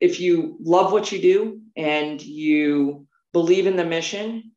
if 0.00 0.18
you 0.18 0.56
love 0.60 0.92
what 0.92 1.12
you 1.12 1.20
do 1.20 1.60
and 1.76 2.20
you 2.20 3.06
believe 3.32 3.66
in 3.66 3.76
the 3.76 3.84
mission, 3.84 4.52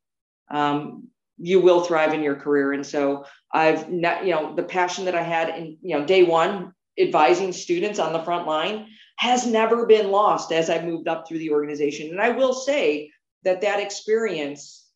um, 0.50 1.08
you 1.38 1.60
will 1.60 1.82
thrive 1.82 2.14
in 2.14 2.22
your 2.22 2.36
career. 2.36 2.72
And 2.72 2.86
so 2.86 3.24
I've 3.52 3.90
not, 3.90 4.24
you 4.24 4.32
know, 4.32 4.54
the 4.54 4.62
passion 4.62 5.04
that 5.06 5.14
I 5.14 5.22
had 5.22 5.48
in, 5.50 5.78
you 5.82 5.98
know, 5.98 6.04
day 6.04 6.22
one, 6.22 6.72
advising 6.98 7.52
students 7.52 7.98
on 7.98 8.12
the 8.12 8.22
front 8.22 8.46
line 8.46 8.86
has 9.16 9.46
never 9.46 9.86
been 9.86 10.10
lost 10.10 10.52
as 10.52 10.70
I 10.70 10.84
moved 10.84 11.08
up 11.08 11.26
through 11.26 11.38
the 11.38 11.50
organization. 11.50 12.10
And 12.10 12.20
I 12.20 12.30
will 12.30 12.52
say 12.52 13.10
that 13.44 13.60
that 13.62 13.80
experience 13.80 14.86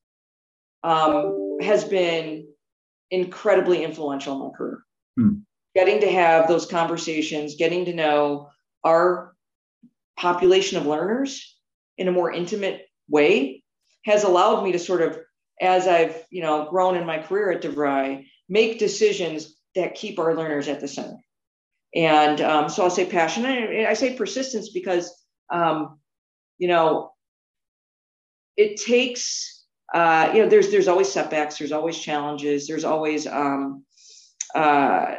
um, 0.82 1.56
has 1.60 1.84
been 1.84 2.46
incredibly 3.10 3.82
influential 3.82 4.34
in 4.34 4.40
my 4.40 4.56
career. 4.56 4.82
Hmm. 5.16 5.34
Getting 5.74 6.00
to 6.00 6.10
have 6.10 6.48
those 6.48 6.66
conversations, 6.66 7.56
getting 7.56 7.84
to 7.86 7.94
know 7.94 8.50
our 8.84 9.34
population 10.16 10.78
of 10.78 10.86
learners 10.86 11.56
in 11.96 12.08
a 12.08 12.12
more 12.12 12.32
intimate 12.32 12.86
way 13.08 13.57
has 14.04 14.24
allowed 14.24 14.62
me 14.64 14.72
to 14.72 14.78
sort 14.78 15.02
of, 15.02 15.18
as 15.60 15.86
I've 15.86 16.24
you 16.30 16.42
know 16.42 16.68
grown 16.70 16.96
in 16.96 17.06
my 17.06 17.18
career 17.18 17.50
at 17.50 17.62
DeVry, 17.62 18.26
make 18.48 18.78
decisions 18.78 19.56
that 19.74 19.94
keep 19.94 20.18
our 20.18 20.34
learners 20.34 20.68
at 20.68 20.80
the 20.80 20.88
center. 20.88 21.18
And 21.94 22.40
um, 22.40 22.68
so 22.68 22.84
I'll 22.84 22.90
say 22.90 23.06
passion. 23.06 23.44
And 23.46 23.86
I 23.86 23.94
say 23.94 24.14
persistence 24.14 24.70
because 24.70 25.12
um, 25.50 25.98
you 26.58 26.68
know 26.68 27.12
it 28.56 28.76
takes 28.80 29.64
uh, 29.94 30.30
you 30.34 30.42
know 30.42 30.48
there's 30.48 30.70
there's 30.70 30.88
always 30.88 31.10
setbacks, 31.10 31.58
there's 31.58 31.72
always 31.72 31.98
challenges, 31.98 32.66
there's 32.66 32.84
always 32.84 33.26
um, 33.26 33.84
uh, 34.54 35.14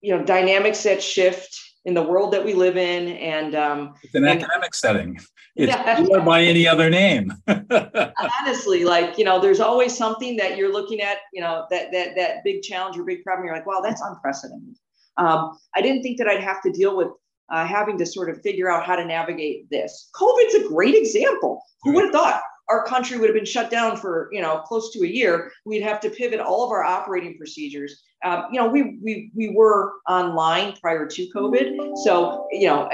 you 0.00 0.16
know 0.16 0.24
dynamics 0.24 0.82
that 0.82 1.02
shift 1.02 1.61
in 1.84 1.94
the 1.94 2.02
world 2.02 2.32
that 2.32 2.44
we 2.44 2.54
live 2.54 2.76
in 2.76 3.08
and 3.08 3.54
um, 3.54 3.94
it's 4.02 4.14
an 4.14 4.24
and, 4.24 4.42
academic 4.42 4.74
setting. 4.74 5.18
It's 5.54 5.70
yeah. 5.70 6.24
by 6.24 6.40
any 6.40 6.66
other 6.66 6.88
name. 6.88 7.30
Honestly 7.46 8.84
like 8.84 9.18
you 9.18 9.24
know 9.24 9.38
there's 9.38 9.60
always 9.60 9.94
something 9.94 10.34
that 10.38 10.56
you're 10.56 10.72
looking 10.72 11.02
at 11.02 11.18
you 11.34 11.42
know 11.42 11.66
that 11.70 11.92
that 11.92 12.16
that 12.16 12.42
big 12.42 12.62
challenge 12.62 12.96
or 12.96 13.04
big 13.04 13.22
problem. 13.22 13.44
You're 13.44 13.54
like 13.54 13.66
wow 13.66 13.82
that's 13.84 14.00
unprecedented. 14.00 14.76
Um, 15.18 15.58
i 15.76 15.82
didn't 15.82 16.02
think 16.02 16.16
that 16.16 16.26
i'd 16.26 16.42
have 16.42 16.62
to 16.62 16.72
deal 16.72 16.96
with 16.96 17.08
uh, 17.52 17.66
having 17.66 17.98
to 17.98 18.06
sort 18.06 18.30
of 18.30 18.40
figure 18.40 18.70
out 18.70 18.86
how 18.86 18.96
to 18.96 19.04
navigate 19.04 19.68
this. 19.68 20.08
Covid's 20.14 20.54
a 20.54 20.68
great 20.68 20.94
example. 20.94 21.62
Who 21.82 21.92
would 21.92 22.04
have 22.04 22.12
thought 22.12 22.42
our 22.72 22.84
country 22.84 23.18
would 23.18 23.28
have 23.28 23.34
been 23.34 23.44
shut 23.44 23.70
down 23.70 23.96
for 23.96 24.28
you 24.32 24.40
know 24.40 24.58
close 24.60 24.92
to 24.92 25.04
a 25.04 25.06
year 25.06 25.52
we'd 25.66 25.82
have 25.82 26.00
to 26.00 26.10
pivot 26.10 26.40
all 26.40 26.64
of 26.64 26.70
our 26.70 26.82
operating 26.82 27.36
procedures. 27.36 28.02
Um, 28.24 28.46
you 28.52 28.58
know 28.60 28.68
we, 28.68 28.98
we 29.02 29.30
we 29.34 29.50
were 29.50 29.92
online 30.08 30.74
prior 30.80 31.06
to 31.06 31.30
covid 31.34 31.96
so 32.04 32.46
you 32.52 32.68
know 32.68 32.88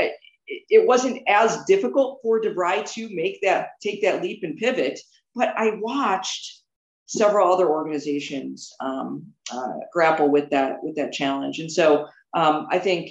it, 0.46 0.86
wasn't 0.86 1.22
as 1.28 1.64
difficult 1.66 2.20
for 2.22 2.40
DeVry 2.40 2.90
to 2.94 3.14
make 3.14 3.38
that 3.42 3.72
take 3.82 4.02
that 4.02 4.22
leap 4.22 4.42
and 4.42 4.56
pivot 4.56 4.98
but 5.34 5.52
i 5.56 5.76
watched 5.80 6.62
several 7.06 7.52
other 7.52 7.68
organizations 7.68 8.72
um, 8.80 9.26
uh, 9.50 9.72
grapple 9.92 10.28
with 10.30 10.50
that 10.50 10.76
with 10.82 10.96
that 10.96 11.12
challenge. 11.12 11.58
And 11.58 11.70
so 11.70 12.06
um, 12.34 12.66
i 12.70 12.78
think 12.78 13.10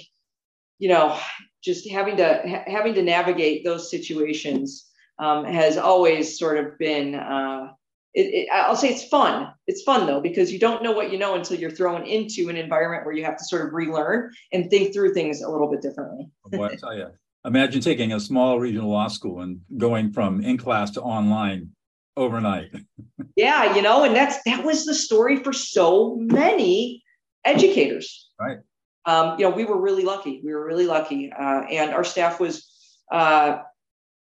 you 0.78 0.88
know 0.88 1.18
just 1.62 1.88
having 1.90 2.16
to 2.16 2.42
ha- 2.44 2.64
having 2.66 2.94
to 2.94 3.02
navigate 3.02 3.64
those 3.64 3.90
situations 3.90 4.87
um, 5.18 5.44
has 5.44 5.76
always 5.76 6.38
sort 6.38 6.58
of 6.58 6.78
been. 6.78 7.14
Uh, 7.14 7.72
it, 8.14 8.34
it, 8.34 8.48
I'll 8.52 8.76
say 8.76 8.88
it's 8.88 9.04
fun. 9.04 9.52
It's 9.66 9.82
fun 9.82 10.06
though 10.06 10.20
because 10.20 10.52
you 10.52 10.58
don't 10.58 10.82
know 10.82 10.92
what 10.92 11.12
you 11.12 11.18
know 11.18 11.34
until 11.34 11.58
you're 11.58 11.70
thrown 11.70 12.06
into 12.06 12.48
an 12.48 12.56
environment 12.56 13.04
where 13.04 13.14
you 13.14 13.24
have 13.24 13.36
to 13.36 13.44
sort 13.44 13.66
of 13.66 13.74
relearn 13.74 14.32
and 14.52 14.70
think 14.70 14.92
through 14.92 15.14
things 15.14 15.42
a 15.42 15.48
little 15.48 15.70
bit 15.70 15.82
differently. 15.82 16.28
Boy, 16.46 16.66
I 16.66 16.76
tell 16.76 16.96
you, 16.96 17.08
imagine 17.44 17.80
taking 17.80 18.12
a 18.12 18.20
small 18.20 18.58
regional 18.58 18.90
law 18.90 19.08
school 19.08 19.40
and 19.40 19.60
going 19.76 20.12
from 20.12 20.40
in 20.40 20.56
class 20.56 20.90
to 20.92 21.02
online 21.02 21.70
overnight. 22.16 22.70
yeah, 23.36 23.76
you 23.76 23.82
know, 23.82 24.04
and 24.04 24.16
that's 24.16 24.42
that 24.44 24.64
was 24.64 24.84
the 24.84 24.94
story 24.94 25.36
for 25.36 25.52
so 25.52 26.16
many 26.16 27.02
educators. 27.44 28.30
Right. 28.40 28.58
Um, 29.04 29.38
you 29.38 29.48
know, 29.48 29.54
we 29.54 29.64
were 29.64 29.80
really 29.80 30.04
lucky. 30.04 30.40
We 30.44 30.52
were 30.52 30.66
really 30.66 30.86
lucky, 30.86 31.32
uh, 31.32 31.62
and 31.70 31.92
our 31.92 32.04
staff 32.04 32.40
was 32.40 32.68
uh, 33.10 33.60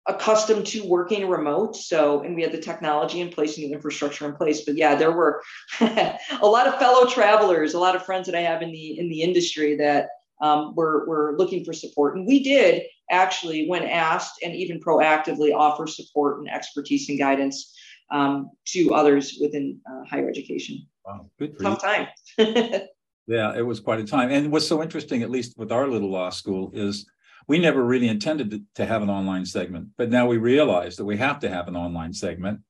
accustomed 0.08 0.66
to 0.68 0.86
working 0.86 1.30
remote. 1.30 1.76
So 1.76 2.22
and 2.22 2.36
we 2.36 2.42
had 2.42 2.52
the 2.52 2.60
technology 2.60 3.22
in 3.22 3.30
place 3.30 3.58
and 3.58 3.66
the 3.66 3.74
infrastructure 3.74 4.26
in 4.26 4.36
place. 4.36 4.66
But 4.66 4.76
yeah 4.76 4.96
there 4.96 5.12
were 5.12 5.42
a 5.80 6.18
lot 6.42 6.68
of 6.68 6.78
fellow 6.78 7.08
travelers 7.08 7.74
a 7.74 7.80
lot 7.80 7.96
of 7.96 8.06
friends 8.06 8.26
that 8.26 8.36
i 8.36 8.42
have 8.42 8.62
in 8.62 8.72
the 8.72 9.00
in 9.00 9.10
the 9.10 9.22
industry 9.22 9.76
that 9.78 10.10
um, 10.42 10.76
were, 10.76 11.06
were 11.08 11.36
looking 11.38 11.64
for 11.64 11.72
support. 11.72 12.18
And 12.18 12.28
we 12.28 12.44
did 12.44 12.84
actually 13.10 13.68
when 13.68 13.84
asked 13.84 14.40
and 14.44 14.54
even 14.54 14.80
proactively 14.80 15.56
offer 15.56 15.88
support 15.88 16.40
and 16.40 16.50
expertise 16.50 17.08
and 17.08 17.18
guidance 17.18 17.74
um, 18.12 18.52
to 18.66 18.94
others 18.94 19.38
within 19.40 19.80
uh, 19.90 20.04
higher 20.10 20.30
education. 20.30 20.86
Wow 21.06 21.30
good 21.40 21.58
tough 21.60 21.82
you. 21.84 21.90
time. 21.90 22.88
Yeah 23.26 23.56
it 23.56 23.62
was 23.62 23.80
quite 23.80 24.02
a 24.02 24.04
time. 24.04 24.32
And 24.32 24.52
what's 24.52 24.68
so 24.68 24.84
interesting 24.84 25.24
at 25.24 25.32
least 25.32 25.58
with 25.58 25.72
our 25.72 25.88
little 25.88 26.12
law 26.12 26.30
school 26.30 26.72
is 26.74 27.10
we 27.48 27.60
never 27.60 27.84
really 27.84 28.08
intended 28.08 28.52
to, 28.52 28.62
to 28.76 28.86
have 28.86 29.02
an 29.02 29.10
online 29.10 29.46
segment, 29.46 29.90
but 29.98 30.10
now 30.10 30.28
we 30.28 30.38
realize 30.38 30.96
that 30.96 31.06
we 31.06 31.18
have 31.18 31.40
to 31.42 31.50
have 31.50 31.68
an 31.68 31.76
online 31.76 32.14
segment. 32.14 32.62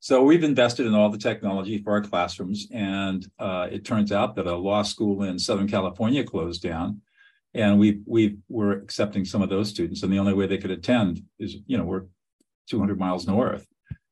So 0.00 0.22
we've 0.22 0.44
invested 0.44 0.86
in 0.86 0.94
all 0.94 1.10
the 1.10 1.18
technology 1.18 1.78
for 1.78 1.92
our 1.92 2.02
classrooms, 2.02 2.68
and 2.72 3.26
uh, 3.38 3.68
it 3.70 3.84
turns 3.84 4.12
out 4.12 4.36
that 4.36 4.46
a 4.46 4.54
law 4.54 4.82
school 4.82 5.24
in 5.24 5.38
Southern 5.38 5.68
California 5.68 6.22
closed 6.22 6.62
down, 6.62 7.00
and 7.54 7.80
we 7.80 8.00
we 8.06 8.36
were 8.48 8.72
accepting 8.72 9.24
some 9.24 9.42
of 9.42 9.48
those 9.48 9.70
students, 9.70 10.02
and 10.02 10.12
the 10.12 10.18
only 10.18 10.34
way 10.34 10.46
they 10.46 10.58
could 10.58 10.70
attend 10.70 11.22
is 11.40 11.56
you 11.66 11.76
know 11.76 11.84
we're 11.84 12.04
200 12.68 12.98
miles 12.98 13.26
north, 13.26 13.66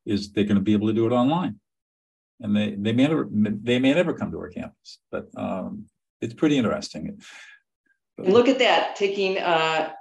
is 0.05 0.31
they're 0.33 0.43
going 0.43 0.55
to 0.55 0.61
be 0.61 0.73
able 0.73 0.87
to 0.87 0.93
do 0.93 1.05
it 1.05 1.13
online, 1.13 1.57
and 2.41 2.53
they 2.53 2.71
they 2.71 2.91
may 2.91 3.07
never 3.07 3.29
they 3.31 3.79
may 3.79 3.93
never 3.93 4.13
come 4.13 4.31
to 4.31 4.39
our 4.39 4.49
campus, 4.49 4.99
but 5.09 5.29
um, 5.37 5.85
it's 6.19 6.33
pretty 6.33 6.57
interesting. 6.57 7.17
And 8.17 8.33
look 8.33 8.49
at 8.49 8.59
that, 8.59 8.97
taking 8.97 9.37
uh, 9.37 9.93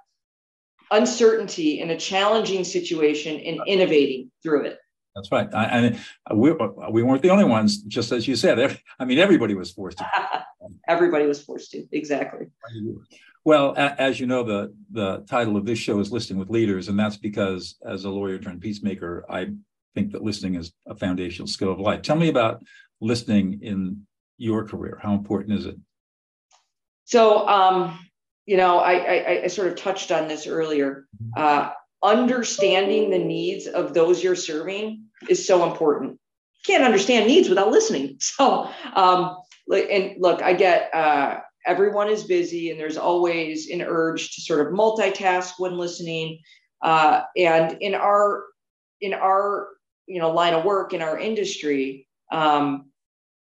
uncertainty 0.90 1.80
in 1.80 1.90
a 1.90 1.98
challenging 1.98 2.64
situation 2.64 3.40
and 3.40 3.60
innovating 3.66 4.30
through 4.42 4.66
it. 4.66 4.78
That's 5.14 5.32
right. 5.32 5.48
And 5.52 5.98
we, 6.34 6.52
we 6.90 7.02
weren't 7.02 7.22
the 7.22 7.30
only 7.30 7.44
ones, 7.44 7.78
just 7.78 8.12
as 8.12 8.28
you 8.28 8.36
said. 8.36 8.78
I 8.98 9.04
mean, 9.06 9.18
everybody 9.18 9.54
was 9.54 9.72
forced 9.72 9.98
to. 9.98 10.06
everybody 10.88 11.26
was 11.26 11.42
forced 11.42 11.70
to, 11.70 11.86
exactly. 11.90 12.48
Well, 13.44 13.74
as 13.76 14.20
you 14.20 14.26
know, 14.26 14.42
the, 14.42 14.74
the 14.90 15.24
title 15.28 15.56
of 15.56 15.64
this 15.64 15.78
show 15.78 16.00
is 16.00 16.12
Listening 16.12 16.38
with 16.38 16.50
Leaders, 16.50 16.88
and 16.88 16.98
that's 16.98 17.16
because 17.16 17.76
as 17.86 18.04
a 18.04 18.10
lawyer 18.10 18.38
turned 18.38 18.60
peacemaker, 18.60 19.24
I 19.30 19.52
think 19.94 20.12
that 20.12 20.22
listening 20.22 20.56
is 20.56 20.72
a 20.86 20.94
foundational 20.94 21.46
skill 21.46 21.72
of 21.72 21.80
life. 21.80 22.02
Tell 22.02 22.16
me 22.16 22.28
about 22.28 22.62
listening 23.00 23.60
in 23.62 24.06
your 24.36 24.66
career. 24.66 24.98
How 25.02 25.14
important 25.14 25.58
is 25.58 25.66
it? 25.66 25.76
So, 27.04 27.46
um, 27.48 28.05
you 28.46 28.56
know, 28.56 28.78
I, 28.78 28.92
I, 28.92 29.42
I 29.44 29.46
sort 29.48 29.68
of 29.68 29.76
touched 29.76 30.12
on 30.12 30.28
this 30.28 30.46
earlier. 30.46 31.06
Uh, 31.36 31.70
understanding 32.02 33.10
the 33.10 33.18
needs 33.18 33.66
of 33.66 33.92
those 33.92 34.22
you're 34.22 34.36
serving 34.36 35.02
is 35.28 35.44
so 35.44 35.68
important. 35.68 36.12
You 36.12 36.74
can't 36.74 36.84
understand 36.84 37.26
needs 37.26 37.48
without 37.48 37.70
listening. 37.70 38.18
So, 38.38 38.70
um, 38.94 39.36
and 39.68 40.14
look, 40.18 40.42
I 40.42 40.52
get 40.52 40.94
uh, 40.94 41.40
everyone 41.66 42.08
is 42.08 42.22
busy, 42.22 42.70
and 42.70 42.78
there's 42.78 42.96
always 42.96 43.68
an 43.68 43.82
urge 43.82 44.36
to 44.36 44.40
sort 44.40 44.64
of 44.64 44.72
multitask 44.72 45.54
when 45.58 45.76
listening. 45.76 46.38
Uh, 46.82 47.22
and 47.36 47.76
in 47.80 47.96
our 47.96 48.44
in 49.00 49.12
our 49.12 49.68
you 50.06 50.20
know 50.20 50.30
line 50.30 50.54
of 50.54 50.64
work 50.64 50.92
in 50.92 51.02
our 51.02 51.18
industry, 51.18 52.06
um, 52.30 52.90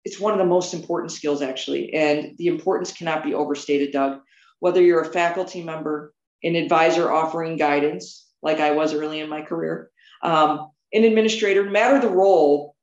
it's 0.05 0.19
one 0.19 0.31
of 0.31 0.39
the 0.39 0.45
most 0.45 0.73
important 0.73 1.11
skills 1.11 1.41
actually, 1.41 1.93
and 1.93 2.37
the 2.37 2.47
importance 2.47 2.93
cannot 2.93 3.21
be 3.21 3.33
overstated, 3.33 3.91
Doug 3.91 4.21
whether 4.63 4.81
you're 4.81 5.01
a 5.01 5.11
faculty 5.11 5.61
member, 5.61 6.13
an 6.41 6.55
advisor 6.55 7.11
offering 7.11 7.57
guidance, 7.57 8.29
like 8.41 8.61
I 8.61 8.71
was 8.71 8.93
early 8.93 9.19
in 9.19 9.27
my 9.27 9.41
career, 9.41 9.91
um, 10.21 10.71
an 10.93 11.03
administrator, 11.03 11.65
no 11.65 11.71
matter 11.71 11.99
the 11.99 12.07
role, 12.07 12.73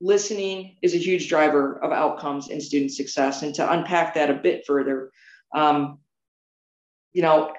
listening 0.00 0.78
is 0.80 0.94
a 0.94 0.98
huge 0.98 1.28
driver 1.28 1.78
of 1.84 1.92
outcomes 1.92 2.48
and 2.48 2.62
student 2.62 2.90
success. 2.90 3.42
And 3.42 3.54
to 3.56 3.70
unpack 3.70 4.14
that 4.14 4.30
a 4.30 4.34
bit 4.34 4.64
further, 4.66 5.10
um, 5.54 5.98
you 7.12 7.20
know, 7.20 7.52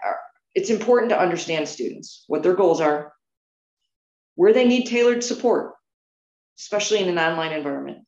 it's 0.56 0.72
important 0.72 1.12
to 1.12 1.22
understand 1.22 1.70
students, 1.70 2.24
what 2.26 2.42
their 2.42 2.56
goals 2.56 2.82
are, 2.82 3.14
where 4.34 4.54
they 4.54 4.68
need 4.68 4.88
tailored 4.88 5.24
support, 5.24 5.76
especially 6.58 6.98
in 6.98 7.10
an 7.10 7.20
online 7.20 7.54
environment. 7.54 8.07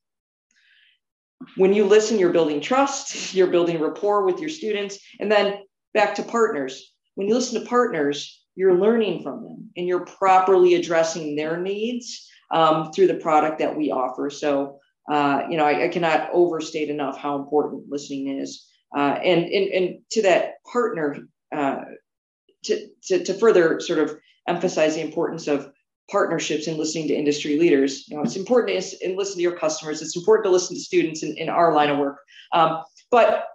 When 1.55 1.73
you 1.73 1.85
listen, 1.85 2.19
you're 2.19 2.33
building 2.33 2.61
trust, 2.61 3.33
you're 3.33 3.47
building 3.47 3.79
rapport 3.79 4.25
with 4.25 4.39
your 4.39 4.49
students. 4.49 4.99
And 5.19 5.31
then 5.31 5.59
back 5.93 6.15
to 6.15 6.23
partners. 6.23 6.93
When 7.15 7.27
you 7.27 7.33
listen 7.33 7.61
to 7.61 7.67
partners, 7.67 8.43
you're 8.55 8.77
learning 8.77 9.23
from 9.23 9.43
them 9.43 9.69
and 9.77 9.87
you're 9.87 10.05
properly 10.05 10.75
addressing 10.75 11.35
their 11.35 11.57
needs 11.57 12.29
um, 12.51 12.91
through 12.91 13.07
the 13.07 13.15
product 13.15 13.59
that 13.59 13.75
we 13.75 13.91
offer. 13.91 14.29
So, 14.29 14.79
uh, 15.09 15.43
you 15.49 15.57
know, 15.57 15.65
I, 15.65 15.85
I, 15.85 15.87
cannot 15.87 16.29
overstate 16.33 16.89
enough 16.89 17.17
how 17.17 17.35
important 17.35 17.85
listening 17.89 18.39
is. 18.39 18.67
Uh, 18.95 19.17
and, 19.23 19.45
and, 19.45 19.67
and 19.73 19.99
to 20.11 20.21
that 20.23 20.55
partner, 20.71 21.17
uh, 21.55 21.81
to, 22.65 22.87
to, 23.03 23.23
to 23.23 23.33
further 23.33 23.79
sort 23.79 23.99
of 23.99 24.17
emphasize 24.47 24.95
the 24.95 25.01
importance 25.01 25.47
of 25.47 25.71
partnerships 26.11 26.67
and 26.67 26.77
listening 26.77 27.07
to 27.07 27.15
industry 27.15 27.59
leaders. 27.59 28.07
You 28.07 28.17
know, 28.17 28.23
it's 28.23 28.35
important 28.35 28.83
to 28.83 29.15
listen 29.15 29.35
to 29.35 29.41
your 29.41 29.57
customers. 29.57 30.01
It's 30.01 30.15
important 30.15 30.45
to 30.45 30.51
listen 30.51 30.75
to 30.75 30.81
students 30.81 31.23
in, 31.23 31.37
in 31.37 31.49
our 31.49 31.73
line 31.73 31.89
of 31.89 31.97
work. 31.97 32.19
Um, 32.53 32.83
but 33.11 33.45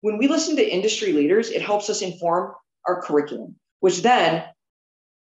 when 0.00 0.18
we 0.18 0.28
listen 0.28 0.56
to 0.56 0.68
industry 0.68 1.12
leaders, 1.12 1.50
it 1.50 1.62
helps 1.62 1.88
us 1.88 2.02
inform 2.02 2.54
our 2.86 3.00
curriculum, 3.02 3.56
which 3.80 4.02
then 4.02 4.44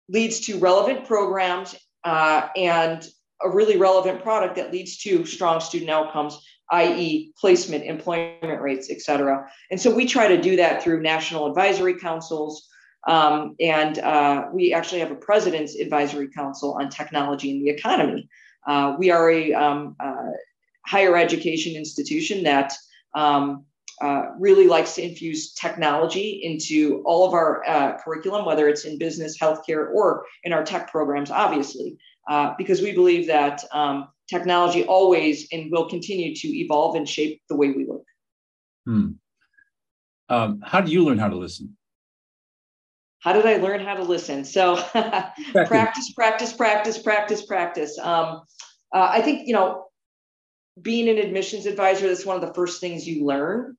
leads 0.08 0.40
to 0.40 0.58
relevant 0.58 1.06
programs 1.06 1.75
uh, 2.04 2.49
and 2.56 3.06
a 3.42 3.49
really 3.49 3.76
relevant 3.76 4.23
product 4.23 4.56
that 4.56 4.73
leads 4.73 4.99
to 4.99 5.25
strong 5.25 5.61
student 5.61 5.90
outcomes 5.90 6.38
i.e., 6.70 7.32
placement, 7.38 7.85
employment 7.85 8.61
rates, 8.61 8.90
et 8.90 9.00
cetera. 9.00 9.49
And 9.70 9.80
so 9.80 9.94
we 9.94 10.06
try 10.06 10.28
to 10.28 10.40
do 10.40 10.56
that 10.56 10.82
through 10.82 11.00
national 11.00 11.47
advisory 11.47 11.99
councils. 11.99 12.67
Um, 13.06 13.54
and 13.60 13.98
uh, 13.98 14.48
we 14.52 14.74
actually 14.74 15.00
have 15.00 15.10
a 15.10 15.16
president's 15.16 15.76
advisory 15.76 16.28
council 16.28 16.76
on 16.80 16.90
technology 16.90 17.50
and 17.50 17.64
the 17.64 17.70
economy. 17.70 18.28
Uh, 18.66 18.96
we 18.98 19.10
are 19.10 19.30
a 19.30 19.54
um, 19.54 19.96
uh, 20.00 20.32
higher 20.86 21.16
education 21.16 21.76
institution 21.76 22.42
that 22.42 22.72
um, 23.14 23.64
uh, 24.00 24.26
really 24.38 24.66
likes 24.66 24.94
to 24.94 25.02
infuse 25.02 25.54
technology 25.54 26.40
into 26.44 27.02
all 27.04 27.26
of 27.26 27.34
our 27.34 27.66
uh, 27.68 27.98
curriculum, 27.98 28.44
whether 28.44 28.68
it's 28.68 28.84
in 28.84 28.98
business, 28.98 29.38
healthcare, 29.38 29.90
or 29.92 30.24
in 30.44 30.52
our 30.52 30.64
tech 30.64 30.90
programs, 30.90 31.30
obviously, 31.30 31.98
uh, 32.28 32.54
because 32.58 32.80
we 32.80 32.92
believe 32.92 33.26
that 33.26 33.64
um, 33.72 34.08
technology 34.28 34.84
always 34.84 35.48
and 35.52 35.72
will 35.72 35.88
continue 35.88 36.34
to 36.34 36.48
evolve 36.48 36.94
and 36.94 37.08
shape 37.08 37.40
the 37.48 37.56
way 37.56 37.70
we 37.70 37.84
work. 37.84 38.04
Hmm. 38.86 39.12
Um, 40.28 40.60
how 40.62 40.80
do 40.80 40.92
you 40.92 41.04
learn 41.04 41.18
how 41.18 41.28
to 41.28 41.36
listen? 41.36 41.77
How 43.20 43.32
did 43.32 43.46
I 43.46 43.56
learn 43.56 43.80
how 43.80 43.94
to 43.94 44.02
listen? 44.02 44.44
So 44.44 44.76
practice, 44.92 46.12
practice, 46.12 46.52
practice, 46.52 46.98
practice, 46.98 47.44
practice. 47.44 47.98
Um, 47.98 48.42
uh, 48.94 49.08
I 49.10 49.22
think 49.22 49.46
you 49.46 49.54
know, 49.54 49.87
being 50.80 51.08
an 51.08 51.18
admissions 51.18 51.66
advisor, 51.66 52.08
that's 52.08 52.26
one 52.26 52.37
of 52.37 52.46
the 52.46 52.54
first 52.54 52.80
things 52.80 53.06
you 53.06 53.26
learn 53.26 53.76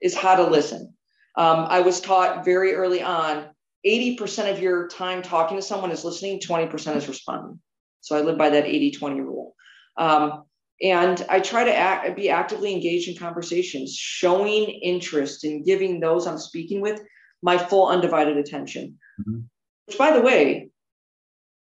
is 0.00 0.14
how 0.14 0.36
to 0.36 0.44
listen. 0.44 0.94
Um, 1.36 1.66
I 1.68 1.80
was 1.80 2.00
taught 2.00 2.44
very 2.44 2.74
early 2.74 3.02
on 3.02 3.48
80% 3.86 4.50
of 4.50 4.60
your 4.60 4.88
time 4.88 5.22
talking 5.22 5.56
to 5.56 5.62
someone 5.62 5.90
is 5.90 6.04
listening, 6.04 6.40
20% 6.40 6.96
is 6.96 7.08
responding. 7.08 7.60
So 8.00 8.16
I 8.16 8.20
live 8.20 8.38
by 8.38 8.50
that 8.50 8.66
80 8.66 8.92
20 8.92 9.20
rule. 9.20 9.54
Um, 9.96 10.44
and 10.82 11.24
I 11.30 11.40
try 11.40 11.64
to 11.64 11.74
act, 11.74 12.16
be 12.16 12.28
actively 12.28 12.72
engaged 12.72 13.08
in 13.08 13.16
conversations, 13.16 13.94
showing 13.94 14.64
interest 14.64 15.44
and 15.44 15.54
in 15.54 15.64
giving 15.64 16.00
those 16.00 16.26
I'm 16.26 16.38
speaking 16.38 16.80
with 16.80 17.00
my 17.46 17.56
full 17.56 17.86
undivided 17.88 18.36
attention. 18.36 18.98
Mm-hmm. 19.20 19.40
Which, 19.86 19.96
by 19.96 20.10
the 20.10 20.20
way, 20.20 20.70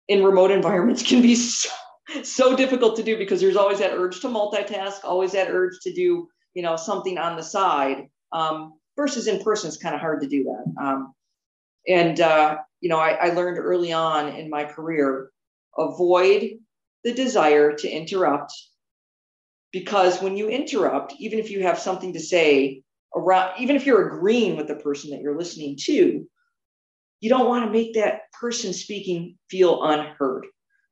in 0.07 0.23
remote 0.23 0.49
environments 0.49 1.03
can 1.03 1.21
be 1.21 1.35
so, 1.59 1.69
so 2.23 2.55
difficult 2.55 2.95
to 2.97 3.03
do 3.03 3.17
because 3.17 3.39
there's 3.39 3.55
always 3.55 3.79
that 3.79 3.93
urge 3.93 4.19
to 4.21 4.27
multitask, 4.27 5.03
always 5.03 5.31
that 5.33 5.49
urge 5.49 5.79
to 5.83 5.93
do 5.93 6.27
you 6.55 6.63
know 6.63 6.75
something 6.75 7.19
on 7.19 7.37
the 7.37 7.43
side. 7.43 8.09
Um, 8.31 8.73
versus 8.97 9.27
in 9.27 9.43
person, 9.43 9.67
it's 9.67 9.77
kind 9.77 9.93
of 9.93 10.01
hard 10.01 10.21
to 10.21 10.27
do 10.27 10.43
that. 10.45 10.83
Um, 10.83 11.13
and 11.87 12.19
uh, 12.19 12.57
you 12.81 12.89
know, 12.89 12.99
I, 12.99 13.11
I 13.11 13.29
learned 13.29 13.59
early 13.59 13.93
on 13.93 14.29
in 14.29 14.49
my 14.49 14.63
career 14.65 15.29
avoid 15.77 16.57
the 17.03 17.13
desire 17.13 17.73
to 17.75 17.89
interrupt 17.89 18.53
because 19.71 20.21
when 20.21 20.37
you 20.37 20.47
interrupt 20.47 21.13
even 21.19 21.37
if 21.37 21.51
you 21.51 21.61
have 21.63 21.77
something 21.77 22.13
to 22.13 22.19
say 22.19 22.81
around 23.15 23.53
even 23.59 23.75
if 23.75 23.85
you're 23.85 24.07
agreeing 24.07 24.55
with 24.55 24.67
the 24.67 24.75
person 24.75 25.11
that 25.11 25.21
you're 25.21 25.37
listening 25.37 25.77
to 25.79 26.27
you 27.21 27.29
don't 27.29 27.47
want 27.47 27.65
to 27.65 27.71
make 27.71 27.93
that 27.93 28.31
person 28.39 28.73
speaking 28.73 29.37
feel 29.49 29.83
unheard 29.83 30.45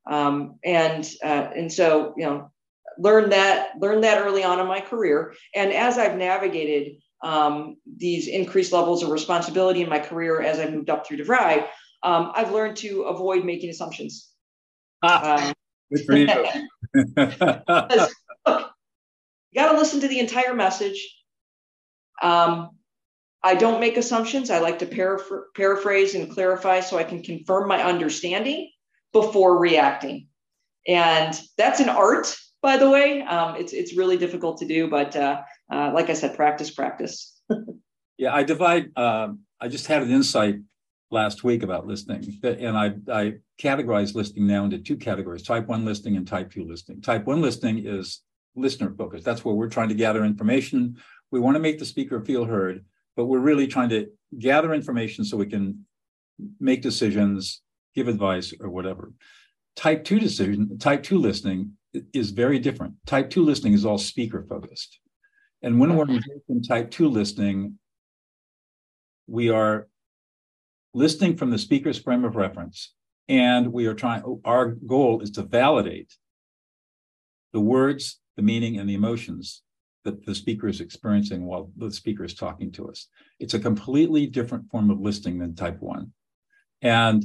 um, 0.10 0.60
and 0.64 1.10
uh, 1.24 1.50
and 1.56 1.72
so 1.72 2.14
you 2.18 2.26
know 2.26 2.52
learn 2.98 3.30
that 3.30 3.72
learn 3.80 4.02
that 4.02 4.22
early 4.22 4.44
on 4.44 4.60
in 4.60 4.68
my 4.68 4.80
career 4.80 5.34
and 5.56 5.72
as 5.74 5.98
i've 5.98 6.18
navigated 6.18 6.98
um, 7.24 7.78
these 7.98 8.28
increased 8.28 8.74
levels 8.74 9.02
of 9.02 9.10
responsibility 9.10 9.82
in 9.82 9.90
my 9.90 10.00
career 10.00 10.42
as 10.42 10.60
i 10.60 10.70
moved 10.70 10.90
up 10.90 11.06
through 11.06 11.18
DeVry, 11.18 11.66
um, 12.04 12.32
i've 12.36 12.52
learned 12.52 12.78
to 12.78 13.04
avoid 13.04 13.44
making 13.46 13.70
assumptions 13.70 14.30
ah. 15.04 15.48
um, 15.48 15.54
Good 15.94 16.06
for 16.06 16.16
you. 16.16 16.26
look, 18.46 18.72
you 19.52 19.62
got 19.62 19.72
to 19.72 19.78
listen 19.78 20.02
to 20.02 20.08
the 20.08 20.20
entire 20.20 20.54
message. 20.54 21.23
Um, 22.22 22.72
I 23.44 23.56
don't 23.56 23.82
make 23.82 23.98
assumptions. 23.98 24.50
I 24.50 24.60
like 24.60 24.80
to 24.80 24.86
paraphr- 24.86 25.46
paraphrase 25.56 26.16
and 26.16 26.32
clarify 26.32 26.80
so 26.80 26.98
I 26.98 27.04
can 27.04 27.22
confirm 27.22 27.68
my 27.68 27.84
understanding 27.84 28.72
before 29.12 29.60
reacting. 29.60 30.28
And 30.88 31.40
that's 31.58 31.82
an 31.82 31.90
art, 31.90 32.36
by 32.62 32.78
the 32.78 32.90
way. 32.90 33.22
Um, 33.22 33.56
it's 33.56 33.74
it's 33.74 33.96
really 33.96 34.18
difficult 34.18 34.58
to 34.60 34.66
do, 34.66 34.90
but 34.90 35.16
uh, 35.16 35.42
uh, 35.72 35.92
like 35.94 36.10
I 36.10 36.14
said, 36.14 36.36
practice, 36.36 36.72
practice. 36.72 37.38
yeah, 38.18 38.34
I 38.34 38.44
divide. 38.44 38.98
Um, 38.98 39.42
I 39.60 39.68
just 39.68 39.88
had 39.88 40.02
an 40.02 40.12
insight 40.12 40.56
last 41.12 41.44
week 41.44 41.64
about 41.64 41.86
listening, 41.86 42.40
and 42.44 42.78
I, 42.78 42.96
I 43.10 43.34
categorize 43.62 44.16
listening 44.16 44.48
now 44.48 44.66
into 44.66 44.80
two 44.80 44.98
categories: 44.98 45.44
type 45.44 45.68
one 45.68 45.86
listening 45.86 46.18
and 46.18 46.28
type 46.28 46.52
two 46.52 46.66
listening. 46.66 47.02
Type 47.02 47.26
one 47.26 47.42
listening 47.42 47.86
is 47.86 48.22
listener 48.56 48.94
focused. 48.98 49.26
That's 49.26 49.44
where 49.46 49.56
we're 49.56 49.70
trying 49.70 49.90
to 49.90 49.96
gather 49.96 50.24
information. 50.26 50.98
We 51.34 51.40
want 51.40 51.56
to 51.56 51.60
make 51.60 51.80
the 51.80 51.86
speaker 51.86 52.22
feel 52.22 52.46
heard, 52.46 52.86
but 53.18 53.26
we're 53.26 53.40
really 53.40 53.66
trying 53.66 53.90
to 53.90 54.08
gather 54.38 54.72
information 54.72 55.26
so 55.26 55.36
we 55.36 55.48
can 55.48 55.84
make 56.60 56.84
decisions, 56.84 57.64
give 57.96 58.08
advice, 58.08 58.54
or 58.60 58.70
whatever. 58.70 59.14
Type 59.76 60.04
two 60.04 60.20
decision, 60.20 60.78
type 60.78 61.02
two 61.02 61.18
listening 61.18 61.72
is 62.14 62.30
very 62.30 62.60
different. 62.60 62.94
Type 63.08 63.32
two 63.32 63.44
listening 63.44 63.74
is 63.74 63.84
all 63.84 63.98
speaker 63.98 64.46
focused. 64.48 65.00
And 65.64 65.80
when 65.80 65.96
we're 65.96 66.06
in 66.50 66.62
type 66.62 66.92
two 66.92 67.10
listening, 67.10 67.80
we 69.26 69.50
are 69.50 69.88
listening 70.94 71.36
from 71.36 71.50
the 71.50 71.58
speaker's 71.58 71.98
frame 71.98 72.26
of 72.26 72.36
reference. 72.36 72.94
And 73.28 73.74
we 73.74 73.88
are 73.88 73.96
trying, 73.96 74.40
our 74.46 74.68
goal 74.68 75.22
is 75.22 75.32
to 75.32 75.42
validate 75.42 76.14
the 77.54 77.60
words, 77.60 78.20
the 78.36 78.44
meaning, 78.44 78.78
and 78.78 78.88
the 78.88 78.94
emotions 78.94 79.64
that 80.04 80.26
the 80.26 80.36
speaker 80.36 80.68
is 80.68 80.82
experiencing 80.82 81.46
while 81.46 81.72
the 81.78 81.92
speaker 81.92 82.24
is 82.24 82.34
talking 82.34 82.72
to 82.74 82.90
us. 82.90 83.08
It's 83.40 83.54
a 83.54 83.60
completely 83.60 84.28
different 84.28 84.70
form 84.70 84.90
of 84.90 85.00
listening 85.00 85.40
than 85.40 85.56
type 85.56 85.80
one. 85.80 86.12
And 86.82 87.24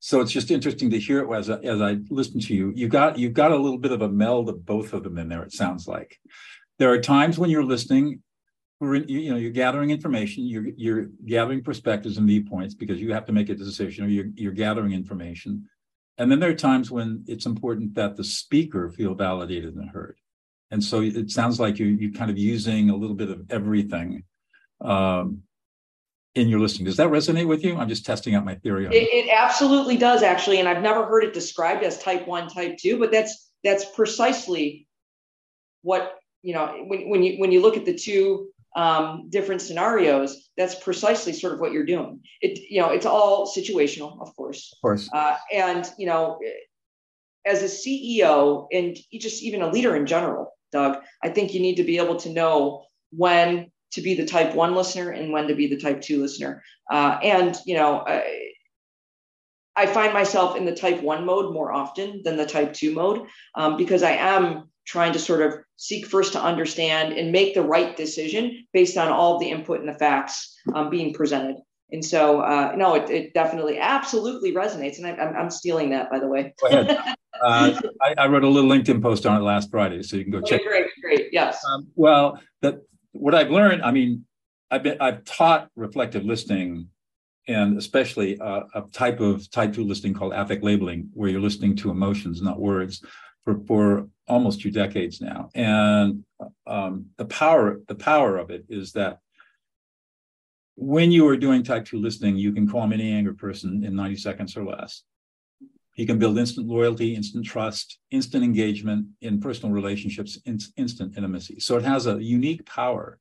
so 0.00 0.20
it's 0.20 0.30
just 0.30 0.50
interesting 0.50 0.90
to 0.90 0.98
hear 0.98 1.20
it 1.20 1.36
as, 1.36 1.50
I, 1.50 1.58
as 1.58 1.80
I 1.80 1.98
listen 2.08 2.40
to 2.40 2.54
you. 2.54 2.72
You 2.74 2.88
got 2.88 3.18
you've 3.18 3.32
got 3.32 3.50
a 3.50 3.56
little 3.56 3.78
bit 3.78 3.92
of 3.92 4.02
a 4.02 4.08
meld 4.08 4.48
of 4.48 4.64
both 4.64 4.92
of 4.92 5.02
them 5.02 5.18
in 5.18 5.28
there. 5.28 5.42
It 5.42 5.52
sounds 5.52 5.88
like 5.88 6.18
there 6.78 6.90
are 6.90 7.00
times 7.00 7.38
when 7.38 7.50
you're 7.50 7.64
listening 7.64 8.22
you 8.80 9.30
know 9.30 9.36
you're 9.36 9.50
gathering 9.50 9.90
information 9.90 10.46
you're 10.46 10.68
you're 10.76 11.06
gathering 11.26 11.62
perspectives 11.62 12.16
and 12.16 12.28
viewpoints 12.28 12.74
because 12.74 13.00
you 13.00 13.12
have 13.12 13.26
to 13.26 13.32
make 13.32 13.48
a 13.48 13.54
decision 13.54 14.04
or 14.04 14.08
you're, 14.08 14.28
you're 14.36 14.52
gathering 14.52 14.92
information 14.92 15.68
and 16.16 16.30
then 16.30 16.38
there 16.38 16.50
are 16.50 16.54
times 16.54 16.88
when 16.90 17.24
it's 17.26 17.46
important 17.46 17.94
that 17.96 18.16
the 18.16 18.22
speaker 18.22 18.88
feel 18.88 19.14
validated 19.14 19.74
and 19.74 19.90
heard 19.90 20.16
and 20.70 20.82
so 20.82 21.00
it 21.00 21.30
sounds 21.30 21.58
like 21.58 21.78
you're, 21.78 21.88
you're 21.88 22.12
kind 22.12 22.30
of 22.30 22.38
using 22.38 22.90
a 22.90 22.96
little 22.96 23.16
bit 23.16 23.30
of 23.30 23.42
everything 23.50 24.24
um, 24.80 25.42
in 26.34 26.48
your 26.48 26.60
listening 26.60 26.84
does 26.84 26.96
that 26.96 27.08
resonate 27.08 27.48
with 27.48 27.64
you 27.64 27.76
i'm 27.76 27.88
just 27.88 28.04
testing 28.04 28.34
out 28.34 28.44
my 28.44 28.54
theory 28.56 28.86
it, 28.86 28.92
it 28.92 29.30
absolutely 29.32 29.96
does 29.96 30.22
actually 30.22 30.58
and 30.58 30.68
i've 30.68 30.82
never 30.82 31.04
heard 31.06 31.24
it 31.24 31.34
described 31.34 31.82
as 31.82 31.98
type 31.98 32.26
1 32.26 32.48
type 32.48 32.76
2 32.78 32.98
but 32.98 33.10
that's 33.10 33.50
that's 33.64 33.84
precisely 33.96 34.86
what 35.82 36.14
you 36.42 36.54
know 36.54 36.84
when, 36.86 37.08
when 37.08 37.22
you 37.22 37.38
when 37.38 37.50
you 37.50 37.60
look 37.60 37.76
at 37.76 37.84
the 37.84 37.94
two 37.94 38.48
um, 38.76 39.28
different 39.28 39.60
scenarios, 39.60 40.50
that's 40.56 40.76
precisely 40.76 41.32
sort 41.32 41.52
of 41.52 41.60
what 41.60 41.72
you're 41.72 41.84
doing. 41.84 42.20
It, 42.40 42.60
you 42.70 42.80
know, 42.80 42.90
it's 42.90 43.06
all 43.06 43.52
situational, 43.52 44.20
of 44.20 44.34
course. 44.36 44.72
Of 44.72 44.80
course. 44.80 45.10
Uh, 45.12 45.36
and 45.52 45.84
you 45.98 46.06
know, 46.06 46.38
as 47.44 47.62
a 47.62 47.66
CEO 47.66 48.68
and 48.72 48.96
just 49.12 49.42
even 49.42 49.62
a 49.62 49.70
leader 49.70 49.96
in 49.96 50.06
general, 50.06 50.52
Doug, 50.72 51.02
I 51.22 51.28
think 51.28 51.54
you 51.54 51.60
need 51.60 51.76
to 51.76 51.84
be 51.84 51.98
able 51.98 52.16
to 52.16 52.30
know 52.30 52.84
when 53.10 53.70
to 53.92 54.02
be 54.02 54.14
the 54.14 54.26
type 54.26 54.54
one 54.54 54.74
listener 54.74 55.10
and 55.10 55.32
when 55.32 55.48
to 55.48 55.54
be 55.54 55.66
the 55.66 55.80
type 55.80 56.00
two 56.00 56.20
listener. 56.20 56.62
Uh, 56.90 57.18
and 57.22 57.56
you 57.64 57.74
know, 57.74 58.04
I, 58.06 58.52
I, 59.76 59.86
find 59.86 60.12
myself 60.12 60.56
in 60.56 60.64
the 60.64 60.74
type 60.74 61.02
one 61.02 61.24
mode 61.24 61.54
more 61.54 61.72
often 61.72 62.22
than 62.24 62.36
the 62.36 62.46
type 62.46 62.74
two 62.74 62.94
mode 62.94 63.26
um, 63.54 63.76
because 63.76 64.02
I 64.02 64.12
am 64.12 64.68
trying 64.86 65.12
to 65.12 65.18
sort 65.18 65.42
of 65.42 65.54
seek 65.76 66.06
first 66.06 66.32
to 66.32 66.42
understand 66.42 67.12
and 67.12 67.32
make 67.32 67.54
the 67.54 67.62
right 67.62 67.96
decision 67.96 68.66
based 68.72 68.96
on 68.96 69.08
all 69.08 69.38
the 69.38 69.50
input 69.50 69.80
and 69.80 69.88
the 69.88 69.98
facts 69.98 70.54
um, 70.74 70.90
being 70.90 71.14
presented. 71.14 71.56
And 71.90 72.04
so, 72.04 72.40
uh, 72.40 72.74
no, 72.76 72.94
it, 72.94 73.10
it, 73.10 73.34
definitely, 73.34 73.78
absolutely 73.78 74.52
resonates. 74.52 74.98
And 74.98 75.06
I, 75.06 75.10
am 75.10 75.34
I'm 75.36 75.50
stealing 75.50 75.90
that, 75.90 76.10
by 76.10 76.18
the 76.18 76.28
way. 76.28 76.54
Go 76.60 76.66
ahead. 76.68 76.90
uh, 77.42 77.80
I, 78.02 78.14
I, 78.18 78.26
wrote 78.26 78.44
a 78.44 78.48
little 78.48 78.70
LinkedIn 78.70 79.00
post 79.00 79.24
on 79.24 79.40
it 79.40 79.44
last 79.44 79.70
Friday, 79.70 80.02
so 80.02 80.16
you 80.16 80.24
can 80.24 80.32
go 80.32 80.38
okay, 80.38 80.58
check. 80.58 80.66
Great, 80.66 80.86
great, 81.00 81.28
yes. 81.32 81.64
Um, 81.64 81.88
well, 81.94 82.40
that 82.60 82.82
what 83.12 83.34
I've 83.34 83.50
learned. 83.50 83.82
I 83.82 83.90
mean, 83.90 84.26
I've 84.70 84.82
been 84.82 84.98
I've 85.00 85.24
taught 85.24 85.70
reflective 85.76 86.24
listening, 86.24 86.88
and 87.46 87.78
especially 87.78 88.38
uh, 88.38 88.64
a 88.74 88.82
type 88.92 89.20
of 89.20 89.50
type 89.50 89.72
two 89.72 89.84
listening 89.84 90.12
called 90.12 90.34
affect 90.34 90.62
labeling, 90.62 91.08
where 91.14 91.30
you're 91.30 91.40
listening 91.40 91.74
to 91.76 91.90
emotions, 91.90 92.42
not 92.42 92.60
words 92.60 93.02
for, 93.44 93.60
for 93.66 94.08
almost 94.26 94.60
two 94.60 94.70
decades 94.70 95.20
now. 95.20 95.48
And 95.54 96.24
um, 96.66 97.06
the 97.16 97.24
power, 97.24 97.80
the 97.88 97.94
power 97.94 98.36
of 98.36 98.50
it 98.50 98.66
is 98.68 98.92
that 98.92 99.20
when 100.80 101.10
you 101.10 101.26
are 101.26 101.36
doing 101.36 101.64
type 101.64 101.84
2 101.86 101.98
listening, 101.98 102.36
you 102.36 102.52
can 102.52 102.68
calm 102.68 102.92
any 102.92 103.10
angry 103.12 103.34
person 103.34 103.84
in 103.84 103.96
90 103.96 104.14
seconds 104.14 104.56
or 104.56 104.64
less. 104.64 105.02
You 105.96 106.06
can 106.06 106.20
build 106.20 106.38
instant 106.38 106.68
loyalty, 106.68 107.16
instant 107.16 107.44
trust, 107.44 107.98
instant 108.12 108.44
engagement 108.44 109.08
in 109.20 109.40
personal 109.40 109.74
relationships, 109.74 110.38
in, 110.44 110.60
instant 110.76 111.16
intimacy. 111.16 111.58
So 111.58 111.76
it 111.76 111.82
has 111.82 112.06
a 112.06 112.22
unique 112.22 112.64
power 112.64 113.18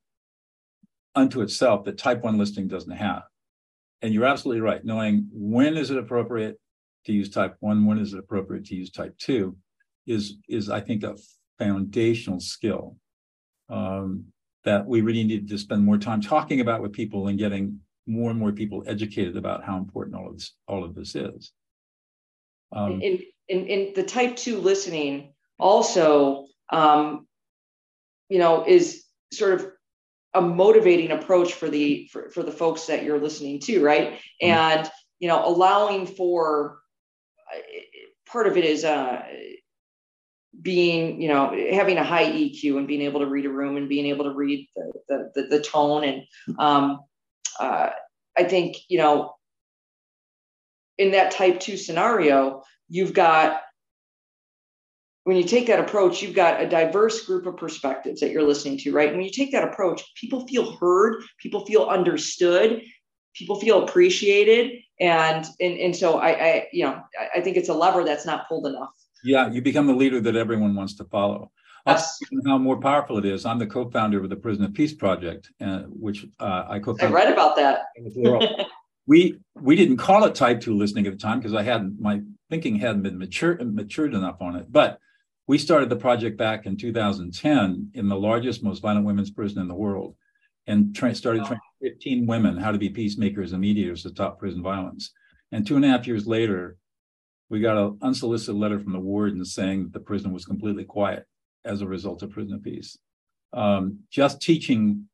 unto 1.16 1.42
itself 1.42 1.84
that 1.86 1.98
type 1.98 2.22
1 2.22 2.38
listening 2.38 2.68
doesn't 2.68 2.92
have. 2.92 3.24
And 4.04 4.14
you're 4.14 4.26
absolutely 4.26 4.62
right. 4.62 4.86
Knowing 4.86 5.28
when 5.32 5.78
is 5.78 5.90
it 5.90 5.98
appropriate 5.98 6.60
to 7.06 7.12
use 7.12 7.32
type 7.32 7.56
1, 7.62 7.88
when 7.88 7.98
is 7.98 8.14
it 8.14 8.20
appropriate 8.20 8.66
to 8.66 8.76
use 8.76 8.92
type 8.92 9.18
2 9.18 9.58
is, 10.06 10.36
is 10.48 10.70
I 10.70 10.82
think, 10.82 11.04
a 11.04 11.16
foundational 11.58 12.40
skill 12.40 12.98
um, 13.68 14.26
that 14.68 14.86
we 14.86 15.00
really 15.00 15.24
need 15.24 15.48
to 15.48 15.58
spend 15.58 15.82
more 15.82 15.98
time 15.98 16.20
talking 16.20 16.60
about 16.60 16.82
with 16.82 16.92
people 16.92 17.30
and 17.30 17.40
getting 17.40 17.80
more 18.06 18.30
and 18.30 18.40
more 18.40 18.52
people 18.52 18.84
educated 18.86 19.38
about 19.38 19.64
how 19.64 19.78
important 19.78 20.18
all 20.18 20.28
of 20.28 20.34
this, 20.34 20.52
all 20.68 20.84
of 20.84 20.94
this 20.94 21.16
is. 21.16 21.54
Um, 22.74 23.02
in, 23.02 23.22
in, 23.48 23.66
in 23.68 23.94
the 23.96 24.04
type 24.04 24.36
2 24.36 24.60
listening 24.60 25.34
also, 25.58 26.48
um, 26.70 27.28
you 28.28 28.40
know, 28.40 28.66
is 28.68 29.06
sort 29.32 29.54
of 29.54 29.72
a 30.34 30.42
motivating 30.42 31.12
approach 31.12 31.54
for 31.54 31.70
the 31.70 32.10
for, 32.12 32.30
for 32.30 32.44
the 32.44 32.52
folks 32.52 32.88
that 32.88 33.04
you're 33.04 33.20
listening 33.20 33.60
to 33.62 33.82
right 33.82 34.12
mm-hmm. 34.12 34.48
and 34.48 34.92
you 35.20 35.28
know 35.28 35.48
allowing 35.48 36.06
for 36.06 36.80
uh, 37.52 37.60
part 38.30 38.46
of 38.46 38.58
it 38.58 38.66
is 38.66 38.84
uh 38.84 39.24
being 40.62 41.22
you 41.22 41.28
know 41.28 41.56
having 41.72 41.98
a 41.98 42.04
high 42.04 42.26
eq 42.26 42.78
and 42.78 42.88
being 42.88 43.02
able 43.02 43.20
to 43.20 43.28
read 43.28 43.46
a 43.46 43.50
room 43.50 43.78
and 43.78 43.90
being 43.90 44.08
able 44.08 44.26
to 44.26 44.32
read 44.32 44.68
the 44.76 44.92
the, 45.08 45.32
the, 45.36 45.58
the 45.58 45.62
tone 45.62 46.04
and 46.04 46.24
um 46.58 47.00
uh 47.60 47.90
i 48.38 48.44
think 48.44 48.78
you 48.90 48.98
know 48.98 49.34
in 50.98 51.12
that 51.12 51.32
type 51.32 51.60
2 51.60 51.78
scenario 51.78 52.64
you've 52.90 53.14
got 53.14 53.62
when 55.28 55.36
you 55.36 55.44
take 55.44 55.68
that 55.68 55.82
approach, 55.82 56.22
you've 56.22 56.34
got 56.34 56.62
a 56.62 56.70
diverse 56.70 57.26
group 57.26 57.48
of 57.48 57.58
perspectives 57.58 58.22
that 58.22 58.32
you're 58.32 58.48
listening 58.48 58.78
to, 58.78 58.94
right? 58.94 59.10
And 59.10 59.18
when 59.18 59.26
you 59.26 59.32
take 59.32 59.52
that 59.52 59.66
approach, 59.66 60.02
people 60.16 60.48
feel 60.48 60.78
heard, 60.78 61.22
people 61.38 61.66
feel 61.66 61.84
understood, 61.84 62.82
people 63.36 63.60
feel 63.60 63.84
appreciated. 63.84 64.80
And 65.02 65.46
and, 65.60 65.78
and 65.80 65.94
so 65.94 66.18
I, 66.18 66.30
I 66.30 66.68
you 66.72 66.86
know, 66.86 67.02
I 67.36 67.42
think 67.42 67.58
it's 67.58 67.68
a 67.68 67.74
lever 67.74 68.06
that's 68.06 68.26
not 68.26 68.48
pulled 68.48 68.68
enough. 68.68 68.92
Yeah, 69.28 69.52
you 69.52 69.62
become 69.62 69.88
the 69.88 69.94
leader 69.94 70.22
that 70.22 70.36
everyone 70.36 70.76
wants 70.76 70.96
to 70.96 71.06
follow. 71.06 71.52
That's 71.86 72.20
how 72.46 72.58
more 72.58 72.80
powerful 72.80 73.18
it 73.18 73.26
is. 73.26 73.46
I'm 73.46 73.60
the 73.60 73.68
co-founder 73.68 74.22
of 74.22 74.30
the 74.30 74.36
Prison 74.36 74.66
of 74.66 74.74
Peace 74.74 74.94
Project, 74.94 75.52
uh, 75.62 75.84
which 75.84 76.26
uh, 76.40 76.66
I 76.68 76.80
co-founded. 76.80 77.18
I 77.18 77.24
read 77.24 77.32
about 77.32 77.56
that. 77.56 77.84
we 79.08 79.40
we 79.56 79.76
didn't 79.76 79.98
call 79.98 80.26
it 80.26 80.36
type 80.36 80.60
two 80.60 80.78
listening 80.78 81.08
at 81.08 81.14
the 81.14 81.20
time 81.20 81.40
because 81.40 81.54
I 81.54 81.64
hadn't 81.64 82.00
my 82.00 82.22
thinking 82.50 82.76
hadn't 82.78 83.04
been 83.04 83.18
mature 83.18 83.58
matured 83.64 84.14
enough 84.14 84.42
on 84.42 84.56
it. 84.58 84.72
But 84.72 85.00
we 85.48 85.58
started 85.58 85.90
the 85.90 85.96
project 85.96 86.38
back 86.38 86.66
in 86.66 86.76
2010 86.76 87.92
in 87.94 88.10
the 88.10 88.16
largest, 88.16 88.64
most 88.64 88.82
violent 88.82 89.06
women's 89.06 89.32
prison 89.32 89.62
in 89.62 89.70
the 89.70 89.76
world 89.76 90.16
and 90.68 90.94
tra- 90.94 91.16
started 91.16 91.46
training 91.46 91.62
15 91.82 92.28
women 92.28 92.58
how 92.58 92.72
to 92.72 92.78
be 92.78 92.90
peacemakers 92.90 93.54
and 93.54 93.62
mediators 93.62 94.04
to 94.04 94.10
stop 94.10 94.40
prison 94.40 94.62
violence. 94.62 95.12
And 95.54 95.66
two 95.66 95.78
and 95.78 95.86
a 95.86 95.88
half 95.88 96.06
years 96.06 96.28
later, 96.28 96.78
we 97.50 97.60
got 97.60 97.78
an 97.78 97.98
unsolicited 98.02 98.56
letter 98.56 98.80
from 98.80 98.94
the 98.94 99.00
warden 99.00 99.44
saying 99.46 99.84
that 99.84 99.94
the 99.94 100.00
prison 100.00 100.32
was 100.34 100.46
completely 100.46 100.84
quiet 100.84 101.26
as 101.66 101.82
a 101.82 101.88
result 101.88 102.24
of 102.24 102.32
prison 102.32 102.60
peace. 102.62 102.98
Um, 103.54 104.00
just 104.10 104.42
teaching 104.42 105.08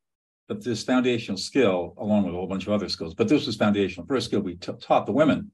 this 0.49 0.83
foundational 0.83 1.37
skill, 1.37 1.95
along 1.97 2.25
with 2.25 2.33
a 2.33 2.37
whole 2.37 2.47
bunch 2.47 2.67
of 2.67 2.73
other 2.73 2.89
skills, 2.89 3.15
but 3.15 3.27
this 3.27 3.47
was 3.47 3.55
foundational. 3.55 4.05
First 4.05 4.27
skill 4.27 4.41
we 4.41 4.55
t- 4.55 4.71
taught 4.79 5.07
the 5.07 5.11
women 5.11 5.51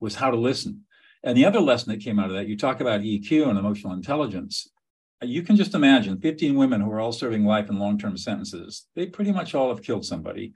was 0.00 0.14
how 0.14 0.30
to 0.30 0.36
listen. 0.36 0.84
And 1.22 1.36
the 1.36 1.44
other 1.44 1.60
lesson 1.60 1.92
that 1.92 2.02
came 2.02 2.18
out 2.18 2.30
of 2.30 2.36
that, 2.36 2.46
you 2.46 2.56
talk 2.56 2.80
about 2.80 3.00
EQ 3.00 3.48
and 3.48 3.58
emotional 3.58 3.92
intelligence. 3.92 4.68
You 5.22 5.42
can 5.42 5.56
just 5.56 5.74
imagine 5.74 6.20
15 6.20 6.54
women 6.54 6.80
who 6.80 6.90
are 6.90 7.00
all 7.00 7.12
serving 7.12 7.44
life 7.44 7.68
and 7.68 7.78
long 7.78 7.98
term 7.98 8.16
sentences. 8.16 8.86
They 8.94 9.06
pretty 9.06 9.32
much 9.32 9.54
all 9.54 9.68
have 9.68 9.82
killed 9.82 10.04
somebody. 10.04 10.52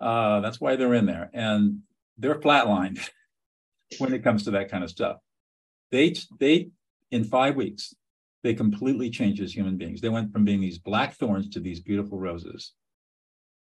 Uh, 0.00 0.40
that's 0.40 0.60
why 0.60 0.76
they're 0.76 0.94
in 0.94 1.06
there. 1.06 1.30
And 1.32 1.80
they're 2.18 2.40
flatlined 2.40 3.08
when 3.98 4.12
it 4.12 4.24
comes 4.24 4.44
to 4.44 4.52
that 4.52 4.70
kind 4.70 4.84
of 4.84 4.90
stuff. 4.90 5.16
They, 5.90 6.14
they, 6.40 6.70
in 7.10 7.24
five 7.24 7.56
weeks, 7.56 7.94
they 8.42 8.54
completely 8.54 9.10
changed 9.10 9.42
as 9.42 9.54
human 9.54 9.76
beings. 9.76 10.00
They 10.00 10.08
went 10.08 10.32
from 10.32 10.44
being 10.44 10.60
these 10.60 10.78
black 10.78 11.14
thorns 11.14 11.48
to 11.50 11.60
these 11.60 11.80
beautiful 11.80 12.18
roses. 12.18 12.72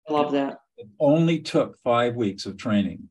I 0.08 0.12
love 0.12 0.32
that. 0.32 0.58
It 0.76 0.88
only 1.00 1.40
took 1.40 1.78
five 1.82 2.16
weeks 2.16 2.46
of 2.46 2.56
training 2.56 3.08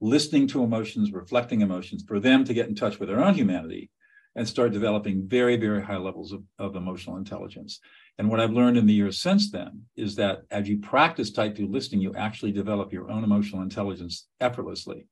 listening 0.00 0.46
to 0.46 0.62
emotions, 0.62 1.12
reflecting 1.12 1.62
emotions, 1.62 2.04
for 2.06 2.20
them 2.20 2.44
to 2.44 2.54
get 2.54 2.68
in 2.68 2.74
touch 2.74 2.98
with 2.98 3.08
their 3.08 3.24
own 3.24 3.34
humanity 3.34 3.90
and 4.34 4.46
start 4.46 4.72
developing 4.72 5.26
very, 5.26 5.56
very 5.56 5.82
high 5.82 5.96
levels 5.96 6.32
of, 6.32 6.42
of 6.58 6.76
emotional 6.76 7.16
intelligence. 7.16 7.80
And 8.18 8.28
what 8.28 8.40
I've 8.40 8.52
learned 8.52 8.76
in 8.76 8.86
the 8.86 8.92
years 8.92 9.18
since 9.18 9.50
then 9.50 9.82
is 9.96 10.16
that 10.16 10.42
as 10.50 10.68
you 10.68 10.78
practice 10.78 11.30
type 11.30 11.56
2 11.56 11.66
listening, 11.66 12.02
you 12.02 12.14
actually 12.14 12.52
develop 12.52 12.92
your 12.92 13.10
own 13.10 13.24
emotional 13.24 13.62
intelligence 13.62 14.26
effortlessly. 14.40 15.06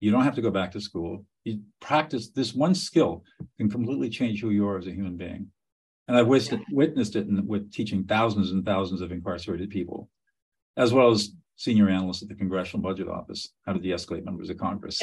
You 0.00 0.10
don't 0.10 0.24
have 0.24 0.34
to 0.34 0.42
go 0.42 0.50
back 0.50 0.72
to 0.72 0.80
school. 0.80 1.24
You 1.44 1.60
practice 1.80 2.30
this 2.30 2.54
one 2.54 2.74
skill 2.74 3.24
can 3.58 3.70
completely 3.70 4.10
change 4.10 4.40
who 4.40 4.50
you 4.50 4.68
are 4.68 4.78
as 4.78 4.86
a 4.86 4.92
human 4.92 5.16
being. 5.16 5.48
And 6.08 6.16
I've 6.16 6.28
witnessed 6.28 7.16
it 7.16 7.26
in, 7.26 7.46
with 7.46 7.72
teaching 7.72 8.04
thousands 8.04 8.52
and 8.52 8.64
thousands 8.64 9.00
of 9.00 9.10
incarcerated 9.10 9.70
people, 9.70 10.08
as 10.76 10.92
well 10.92 11.10
as 11.10 11.30
senior 11.56 11.88
analyst 11.88 12.22
at 12.22 12.28
the 12.28 12.34
Congressional 12.34 12.82
Budget 12.82 13.08
Office, 13.08 13.48
how 13.64 13.72
to 13.72 13.80
de-escalate 13.80 14.24
members 14.24 14.50
of 14.50 14.58
Congress. 14.58 15.02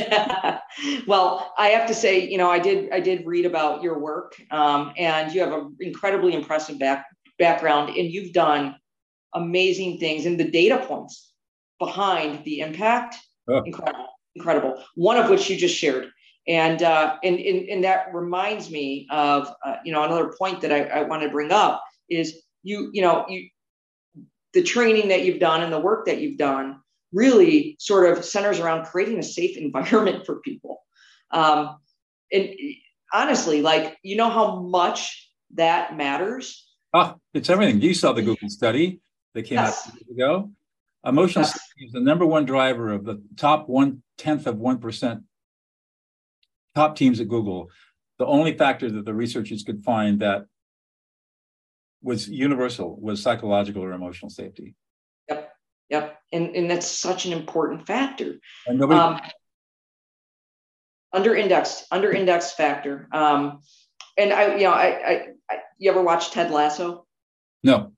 well, 1.08 1.54
I 1.58 1.70
have 1.70 1.88
to 1.88 1.94
say, 1.94 2.28
you 2.30 2.38
know, 2.38 2.50
I 2.50 2.60
did 2.60 2.92
I 2.94 3.00
did 3.00 3.26
read 3.26 3.46
about 3.46 3.82
your 3.84 4.00
work, 4.00 4.36
um, 4.52 4.94
and 4.98 5.34
you 5.34 5.42
have 5.42 5.52
an 5.52 5.76
incredibly 5.80 6.34
impressive 6.34 6.80
back, 6.80 7.06
background, 7.38 7.90
and 7.90 8.10
you've 8.10 8.34
done 8.34 8.76
amazing 9.34 9.98
things, 9.98 10.26
and 10.26 10.40
the 10.40 10.50
data 10.50 10.86
points 10.88 11.34
behind 11.80 12.46
the 12.46 12.60
impact, 12.60 13.18
oh. 13.50 13.62
incredible, 13.66 14.08
incredible. 14.36 14.84
One 14.96 15.18
of 15.18 15.30
which 15.30 15.50
you 15.50 15.58
just 15.58 15.76
shared. 15.76 16.10
And, 16.48 16.84
uh, 16.84 17.18
and, 17.24 17.40
and, 17.40 17.70
and 17.70 17.84
that 17.84 18.14
reminds 18.14 18.70
me 18.70 19.08
of, 19.10 19.50
uh, 19.66 19.76
you 19.86 19.94
know, 19.94 20.04
another 20.04 20.34
point 20.38 20.62
that 20.62 20.72
I, 20.72 20.84
I 20.84 21.04
want 21.04 21.24
to 21.24 21.30
bring 21.30 21.52
up 21.52 21.82
is 22.10 22.42
you, 22.64 22.90
you 22.94 23.02
know, 23.02 23.26
you, 23.30 23.50
the 24.54 24.62
training 24.62 25.08
that 25.08 25.24
you've 25.24 25.40
done 25.40 25.62
and 25.62 25.72
the 25.72 25.80
work 25.80 26.06
that 26.06 26.20
you've 26.20 26.38
done 26.38 26.80
really 27.14 27.76
sort 27.80 28.12
of 28.12 28.26
centers 28.26 28.60
around 28.60 28.86
creating 28.86 29.20
a 29.20 29.24
safe 29.24 29.58
environment 29.58 30.26
for 30.26 30.40
people. 30.42 30.80
Um, 31.32 31.78
and 32.32 32.50
honestly, 33.14 33.62
like, 33.62 33.98
you 34.04 34.16
know 34.16 34.30
how 34.30 34.60
much 34.62 35.32
that 35.56 35.96
matters? 35.96 36.68
Oh, 36.94 37.16
it's 37.34 37.50
everything. 37.50 37.82
You 37.82 37.94
saw 37.94 38.14
the 38.14 38.22
Google 38.22 38.50
study 38.50 39.00
that 39.34 39.44
came 39.44 39.58
yes. 39.58 39.88
out 39.88 39.94
years 39.94 40.10
ago. 40.12 40.52
Emotional 41.06 41.46
yes. 41.46 41.60
is 41.80 41.92
the 41.92 42.00
number 42.00 42.26
one 42.26 42.46
driver 42.46 42.92
of 42.94 43.04
the 43.04 43.22
top 43.36 43.68
one 43.68 44.04
tenth 44.18 44.48
of 44.48 44.56
1% 44.56 45.24
top 46.76 46.96
teams 46.96 47.20
at 47.20 47.28
Google. 47.28 47.70
The 48.20 48.26
only 48.26 48.58
factor 48.58 48.90
that 48.90 49.06
the 49.06 49.14
researchers 49.14 49.64
could 49.64 49.84
find 49.84 50.22
that 50.22 50.46
was 52.02 52.30
universal 52.30 52.98
was 53.00 53.22
psychological 53.22 53.84
or 53.84 53.92
emotional 53.92 54.30
safety. 54.30 54.76
Yep, 55.30 55.54
yep, 55.90 56.20
and 56.32 56.56
and 56.56 56.70
that's 56.70 56.88
such 56.88 57.26
an 57.26 57.34
important 57.34 57.88
factor. 57.88 58.40
And 58.68 58.80
nobody. 58.80 59.00
Um, 59.00 59.20
under 61.14 61.36
indexed, 61.36 61.86
under 61.92 62.12
indexed 62.12 62.58
factor. 62.58 63.08
Um, 63.12 63.62
and 64.18 64.34
I, 64.34 64.56
you 64.56 64.64
know, 64.64 64.72
I, 64.72 64.86
I, 64.86 65.28
I, 65.50 65.58
you 65.78 65.90
ever 65.92 66.02
watch 66.02 66.32
Ted 66.32 66.52
Lasso? 66.52 67.06
No. 67.64 67.94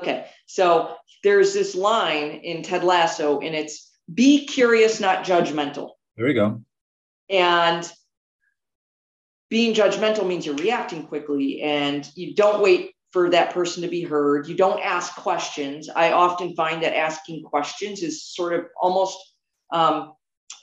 Okay, 0.00 0.26
so 0.46 0.96
there's 1.22 1.52
this 1.52 1.74
line 1.74 2.30
in 2.42 2.62
Ted 2.62 2.84
Lasso, 2.84 3.40
and 3.40 3.54
it's 3.54 3.90
"Be 4.12 4.46
curious, 4.46 5.00
not 5.00 5.24
judgmental." 5.24 5.90
There 6.16 6.26
we 6.26 6.34
go. 6.34 6.62
And 7.28 7.90
being 9.50 9.74
judgmental 9.74 10.26
means 10.26 10.46
you're 10.46 10.54
reacting 10.56 11.06
quickly 11.06 11.60
and 11.60 12.08
you 12.14 12.34
don't 12.34 12.62
wait 12.62 12.94
for 13.12 13.28
that 13.30 13.52
person 13.52 13.82
to 13.82 13.88
be 13.88 14.02
heard. 14.02 14.48
You 14.48 14.54
don't 14.54 14.80
ask 14.80 15.14
questions. 15.16 15.88
I 15.88 16.12
often 16.12 16.54
find 16.54 16.82
that 16.82 16.96
asking 16.96 17.42
questions 17.42 18.02
is 18.02 18.24
sort 18.24 18.52
of 18.52 18.66
almost, 18.80 19.18
um, 19.72 20.14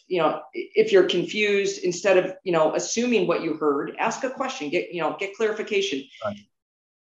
you 0.08 0.19
know, 0.21 0.41
if 0.54 0.93
you're 0.93 1.04
confused, 1.04 1.84
instead 1.84 2.17
of 2.17 2.34
you 2.43 2.54
know 2.54 2.73
assuming 2.76 3.28
what 3.28 3.43
you 3.43 3.56
heard, 3.56 3.93
ask 4.00 4.23
a 4.23 4.30
question. 4.30 4.69
Get 4.69 4.93
you 4.93 5.02
know 5.02 5.17
get 5.19 5.36
clarification. 5.36 6.04
Right. 6.23 6.38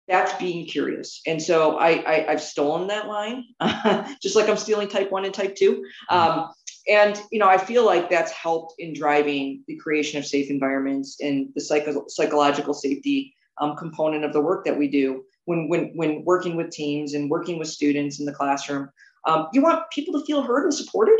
That's 0.08 0.32
being 0.34 0.66
curious, 0.66 1.20
and 1.26 1.40
so 1.40 1.78
I, 1.78 2.26
I 2.28 2.30
have 2.32 2.42
stolen 2.42 2.88
that 2.88 3.06
line, 3.06 3.44
just 4.22 4.36
like 4.36 4.48
I'm 4.48 4.56
stealing 4.56 4.88
type 4.88 5.12
one 5.12 5.24
and 5.24 5.32
type 5.32 5.54
2 5.54 5.72
mm-hmm. 5.72 6.16
um, 6.16 6.50
and 6.88 7.22
you 7.30 7.38
know 7.38 7.46
i 7.46 7.56
feel 7.56 7.86
like 7.86 8.10
that's 8.10 8.32
helped 8.32 8.74
in 8.80 8.92
driving 8.92 9.62
the 9.68 9.76
creation 9.76 10.18
of 10.18 10.26
safe 10.26 10.50
environments 10.50 11.16
and 11.20 11.48
the 11.54 11.60
psycho- 11.60 12.04
psychological 12.08 12.74
safety 12.74 13.32
um, 13.60 13.76
component 13.76 14.24
of 14.24 14.32
the 14.32 14.40
work 14.40 14.64
that 14.64 14.76
we 14.76 14.88
do 14.88 15.24
when 15.44 15.68
when 15.68 15.92
when 15.94 16.24
working 16.24 16.56
with 16.56 16.70
teams 16.70 17.14
and 17.14 17.30
working 17.30 17.58
with 17.58 17.68
students 17.68 18.20
in 18.20 18.26
the 18.26 18.32
classroom. 18.32 18.88
Um, 19.26 19.48
you 19.52 19.62
want 19.62 19.88
people 19.90 20.18
to 20.18 20.26
feel 20.26 20.42
heard 20.42 20.64
and 20.64 20.74
supported. 20.74 21.18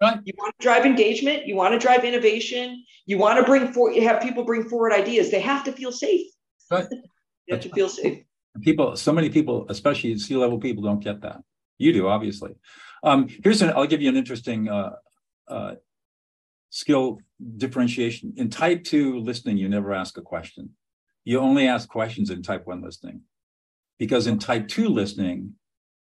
Right. 0.00 0.18
You 0.24 0.32
want 0.38 0.54
to 0.58 0.62
drive 0.62 0.86
engagement. 0.86 1.46
You 1.46 1.56
want 1.56 1.74
to 1.74 1.78
drive 1.78 2.04
innovation. 2.04 2.84
You 3.06 3.18
want 3.18 3.38
to 3.38 3.44
bring 3.44 3.72
forward, 3.72 4.00
have 4.02 4.22
people 4.22 4.44
bring 4.44 4.68
forward 4.68 4.92
ideas. 4.92 5.30
They 5.30 5.40
have 5.40 5.64
to 5.64 5.72
feel 5.72 5.92
safe. 5.92 6.26
Right. 6.70 6.86
they 7.50 7.56
have 7.56 7.64
to 7.64 7.70
feel 7.70 7.88
safe. 7.88 8.24
People, 8.62 8.96
so 8.96 9.12
many 9.12 9.28
people, 9.28 9.66
especially 9.68 10.16
C-level 10.18 10.58
people, 10.58 10.82
don't 10.82 11.02
get 11.02 11.20
that. 11.22 11.38
You 11.78 11.92
do, 11.92 12.08
obviously. 12.08 12.52
Um, 13.02 13.28
here's 13.42 13.62
an. 13.62 13.70
I'll 13.70 13.86
give 13.86 14.02
you 14.02 14.08
an 14.08 14.16
interesting 14.16 14.68
uh, 14.68 14.92
uh, 15.48 15.74
skill 16.70 17.18
differentiation. 17.56 18.34
In 18.36 18.50
type 18.50 18.84
two 18.84 19.20
listening, 19.20 19.56
you 19.56 19.68
never 19.68 19.92
ask 19.92 20.18
a 20.18 20.22
question. 20.22 20.70
You 21.24 21.38
only 21.40 21.66
ask 21.68 21.88
questions 21.88 22.30
in 22.30 22.42
type 22.42 22.66
one 22.66 22.82
listening, 22.82 23.22
because 23.98 24.26
in 24.26 24.38
type 24.38 24.68
two 24.68 24.88
listening, 24.88 25.54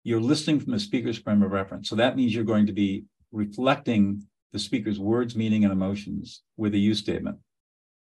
you're 0.03 0.21
listening 0.21 0.59
from 0.59 0.71
the 0.71 0.79
speaker's 0.79 1.17
frame 1.17 1.43
of 1.43 1.51
reference. 1.51 1.89
So 1.89 1.95
that 1.95 2.15
means 2.15 2.33
you're 2.33 2.43
going 2.43 2.67
to 2.67 2.73
be 2.73 3.05
reflecting 3.31 4.23
the 4.53 4.59
speaker's 4.59 4.99
words, 4.99 5.35
meaning, 5.35 5.63
and 5.63 5.73
emotions 5.73 6.43
with 6.55 6.73
a 6.73 6.77
you 6.77 6.93
statement. 6.93 7.37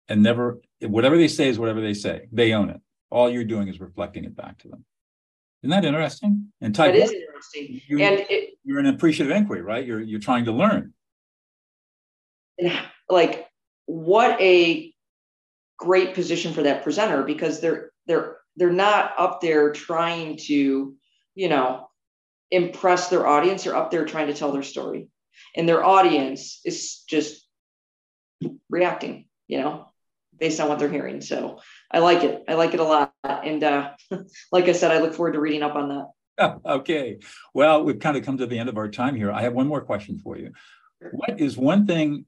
And 0.09 0.23
never, 0.23 0.61
whatever 0.81 1.19
they 1.19 1.27
say 1.27 1.49
is 1.49 1.59
whatever 1.59 1.81
they 1.81 1.95
say. 1.95 2.29
They 2.31 2.53
own 2.53 2.71
it. 2.71 2.81
All 3.11 3.31
you're 3.31 3.45
doing 3.45 3.69
is 3.69 3.81
reflecting 3.81 4.25
it 4.25 4.37
back 4.37 4.59
to 4.59 4.69
them. 4.69 4.85
Isn't 5.63 5.71
that 5.71 5.85
interesting? 5.85 6.53
And 6.61 6.75
type 6.75 6.95
that 6.95 7.03
is 7.03 7.13
interesting. 7.13 7.81
You're, 7.87 8.01
and 8.01 8.27
it, 8.29 8.55
you're 8.65 8.79
an 8.79 8.87
appreciative 8.87 9.35
inquiry, 9.35 9.63
right? 9.63 9.85
You're 9.85 10.01
you're 10.01 10.21
trying 10.21 10.45
to 10.47 10.53
learn. 10.53 10.93
Like, 13.09 13.47
what 13.87 14.41
a 14.41 14.93
great 15.79 16.15
position 16.15 16.53
for 16.53 16.63
that 16.65 16.83
presenter 16.83 17.23
because 17.23 17.61
they're 17.61 17.91
they're 18.07 18.39
they're 18.57 18.73
not 18.73 19.13
up 19.19 19.41
there 19.41 19.73
trying 19.73 20.39
to, 20.39 20.95
you 21.35 21.49
know, 21.49 21.89
impress 22.51 23.09
their 23.09 23.27
audience. 23.27 23.65
They're 23.65 23.77
up 23.77 23.91
there 23.91 24.05
trying 24.05 24.29
to 24.29 24.35
tell 24.35 24.53
their 24.53 24.63
story 24.63 25.09
and 25.55 25.69
their 25.69 25.85
audience 25.85 26.61
is 26.65 27.03
just 27.09 27.47
reacting, 28.69 29.29
you 29.49 29.61
know, 29.61 29.89
based 30.39 30.61
on 30.61 30.69
what 30.69 30.79
they're 30.79 30.89
hearing. 30.89 31.21
So 31.21 31.61
I 31.91 31.99
like 31.99 32.23
it. 32.23 32.45
I 32.49 32.55
like 32.55 32.75
it 32.75 32.81
a 32.81 32.85
lot. 32.85 33.13
And 33.25 33.63
uh, 33.63 33.93
like 34.53 34.69
I 34.69 34.73
said, 34.73 34.91
I 34.91 35.01
look 35.01 35.15
forward 35.15 35.33
to 35.33 35.41
reading 35.41 35.63
up 35.63 35.75
on 35.75 35.89
that. 35.89 36.07
Okay. 36.67 37.19
Well, 37.55 37.83
we've 37.83 37.99
kind 37.99 38.17
of 38.17 38.25
come 38.25 38.37
to 38.39 38.47
the 38.47 38.59
end 38.59 38.69
of 38.69 38.77
our 38.77 38.89
time 38.89 39.15
here. 39.17 39.33
I 39.33 39.43
have 39.43 39.55
one 39.55 39.67
more 39.67 39.81
question 39.81 40.19
for 40.19 40.37
you. 40.37 40.53
What 41.13 41.41
is 41.41 41.57
one 41.57 41.87
thing 41.87 42.27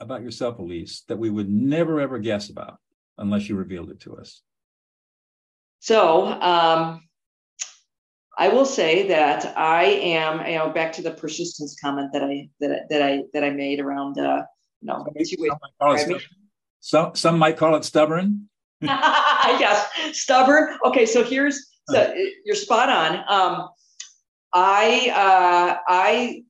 about 0.00 0.22
yourself, 0.22 0.58
Elise, 0.58 1.02
that 1.08 1.18
we 1.18 1.28
would 1.28 1.50
never 1.50 2.00
ever 2.00 2.18
guess 2.18 2.48
about 2.48 2.78
unless 3.18 3.48
you 3.48 3.56
revealed 3.56 3.90
it 3.90 4.00
to 4.00 4.16
us? 4.16 4.40
So, 5.80 6.26
um, 6.26 7.02
I 8.38 8.48
will 8.48 8.64
say 8.64 9.08
that 9.08 9.54
I 9.58 9.84
am, 9.84 10.46
you 10.46 10.56
know, 10.56 10.70
back 10.70 10.92
to 10.92 11.02
the 11.02 11.10
persistence 11.10 11.76
comment 11.80 12.12
that 12.12 12.22
I 12.22 12.48
that 12.60 12.88
that 12.88 13.02
I 13.02 13.24
that 13.34 13.42
I 13.42 13.50
made 13.50 13.80
around, 13.80 14.18
uh, 14.18 14.44
you 14.80 14.86
know, 14.86 15.04
some, 16.80 17.14
some 17.14 17.38
might 17.38 17.56
call 17.56 17.74
it 17.74 17.84
stubborn. 17.84 18.48
yes, 18.80 19.88
stubborn. 20.12 20.78
Okay, 20.84 21.04
so 21.04 21.24
here's 21.24 21.68
so 21.90 22.14
you're 22.44 22.54
spot 22.54 22.88
on. 22.90 23.24
Um, 23.28 23.68
I 24.52 25.10
uh, 25.14 25.78
I 25.88 26.44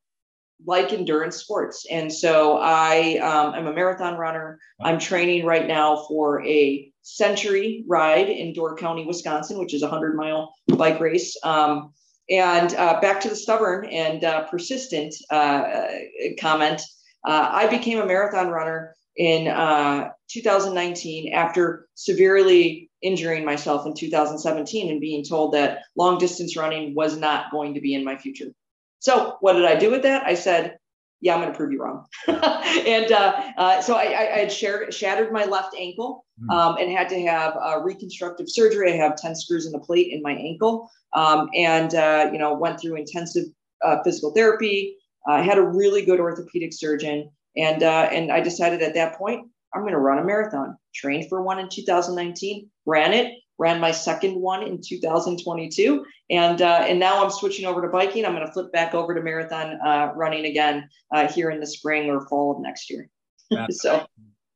like 0.66 0.92
endurance 0.92 1.36
sports, 1.36 1.86
and 1.90 2.12
so 2.12 2.58
I 2.58 3.18
um, 3.18 3.54
I'm 3.54 3.66
a 3.66 3.72
marathon 3.72 4.18
runner. 4.18 4.58
I'm 4.80 4.98
training 4.98 5.46
right 5.46 5.66
now 5.66 6.04
for 6.08 6.44
a 6.46 6.92
century 7.02 7.84
ride 7.88 8.28
in 8.28 8.52
Door 8.52 8.76
County, 8.76 9.06
Wisconsin, 9.06 9.58
which 9.58 9.72
is 9.72 9.82
a 9.82 9.88
hundred 9.88 10.14
mile 10.14 10.52
bike 10.76 11.00
race. 11.00 11.36
Um, 11.42 11.94
and 12.30 12.74
uh, 12.74 13.00
back 13.00 13.20
to 13.22 13.28
the 13.28 13.36
stubborn 13.36 13.86
and 13.86 14.22
uh, 14.22 14.44
persistent 14.48 15.14
uh, 15.30 15.86
comment. 16.38 16.82
Uh, 17.26 17.48
I 17.50 17.66
became 17.68 18.00
a 18.00 18.06
marathon 18.06 18.48
runner 18.48 18.94
in 19.16 19.48
uh, 19.48 20.10
2019 20.30 21.32
after 21.32 21.88
severely 21.94 22.90
injuring 23.02 23.44
myself 23.44 23.86
in 23.86 23.94
2017 23.94 24.90
and 24.90 25.00
being 25.00 25.24
told 25.24 25.54
that 25.54 25.80
long 25.96 26.18
distance 26.18 26.56
running 26.56 26.94
was 26.94 27.16
not 27.16 27.50
going 27.50 27.74
to 27.74 27.80
be 27.80 27.94
in 27.94 28.04
my 28.04 28.16
future. 28.16 28.52
So, 29.00 29.36
what 29.40 29.54
did 29.54 29.64
I 29.64 29.76
do 29.76 29.90
with 29.90 30.02
that? 30.02 30.26
I 30.26 30.34
said, 30.34 30.76
yeah, 31.20 31.34
I'm 31.34 31.40
going 31.40 31.52
to 31.52 31.56
prove 31.56 31.72
you 31.72 31.82
wrong. 31.82 32.06
and 32.28 33.10
uh, 33.10 33.42
uh, 33.56 33.82
so 33.82 33.96
I, 33.96 34.04
I, 34.04 34.38
had 34.38 34.52
shared, 34.52 34.94
shattered 34.94 35.32
my 35.32 35.44
left 35.44 35.74
ankle 35.76 36.24
hmm. 36.40 36.50
um, 36.50 36.76
and 36.78 36.90
had 36.90 37.08
to 37.08 37.20
have 37.26 37.56
reconstructive 37.82 38.46
surgery. 38.48 38.92
I 38.92 38.96
have 38.96 39.16
10 39.16 39.34
screws 39.34 39.66
in 39.66 39.72
the 39.72 39.80
plate 39.80 40.12
in 40.12 40.22
my 40.22 40.32
ankle 40.32 40.90
um, 41.14 41.48
and, 41.54 41.94
uh, 41.94 42.30
you 42.32 42.38
know, 42.38 42.54
went 42.54 42.80
through 42.80 42.96
intensive 42.96 43.46
uh, 43.84 44.02
physical 44.04 44.32
therapy. 44.32 44.96
I 45.26 45.42
had 45.42 45.58
a 45.58 45.62
really 45.62 46.04
good 46.04 46.20
orthopedic 46.20 46.72
surgeon. 46.72 47.30
And, 47.56 47.82
uh, 47.82 48.08
and 48.12 48.30
I 48.30 48.40
decided 48.40 48.82
at 48.82 48.94
that 48.94 49.16
point, 49.16 49.48
I'm 49.74 49.82
going 49.82 49.92
to 49.92 49.98
run 49.98 50.18
a 50.18 50.24
marathon. 50.24 50.76
Trained 50.94 51.28
for 51.28 51.42
one 51.42 51.58
in 51.58 51.68
2019, 51.68 52.68
ran 52.86 53.12
it, 53.12 53.34
ran 53.58 53.80
my 53.80 53.90
second 53.90 54.40
one 54.40 54.62
in 54.62 54.80
2022 54.80 56.04
and 56.30 56.62
uh, 56.62 56.84
and 56.88 56.98
now 56.98 57.22
i'm 57.22 57.30
switching 57.30 57.66
over 57.66 57.82
to 57.82 57.88
biking. 57.88 58.24
I'm 58.24 58.34
going 58.34 58.46
to 58.46 58.52
flip 58.52 58.72
back 58.72 58.94
over 58.94 59.14
to 59.14 59.22
marathon 59.22 59.78
uh, 59.84 60.12
running 60.14 60.46
again 60.46 60.88
uh, 61.12 61.30
here 61.30 61.50
in 61.50 61.60
the 61.60 61.66
spring 61.66 62.08
or 62.08 62.26
fall 62.28 62.56
of 62.56 62.62
next 62.62 62.90
year. 62.90 63.08
So 63.70 64.06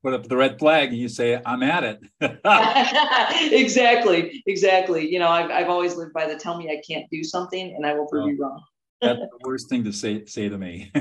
put 0.03 0.15
up 0.15 0.27
the 0.27 0.37
red 0.37 0.59
flag 0.59 0.89
and 0.89 0.99
you 0.99 1.09
say 1.09 1.41
i'm 1.45 1.63
at 1.63 1.85
it. 1.85 2.01
Exactly 3.53 4.43
exactly. 4.47 5.11
You 5.11 5.19
know 5.19 5.29
I've, 5.29 5.51
I've 5.51 5.69
always 5.69 5.97
lived 5.97 6.13
by 6.13 6.27
the 6.27 6.37
tell 6.37 6.57
me 6.57 6.71
i 6.71 6.81
can't 6.87 7.09
do 7.11 7.25
something 7.25 7.75
and 7.75 7.87
i 7.87 7.95
will 7.95 8.07
prove 8.07 8.31
you 8.31 8.43
wrong. 8.43 8.63
That's 9.01 9.19
the 9.19 9.39
worst 9.45 9.69
thing 9.69 9.83
to 9.85 9.93
say 9.93 10.25
say 10.27 10.49
to 10.49 10.59
me. 10.59 10.93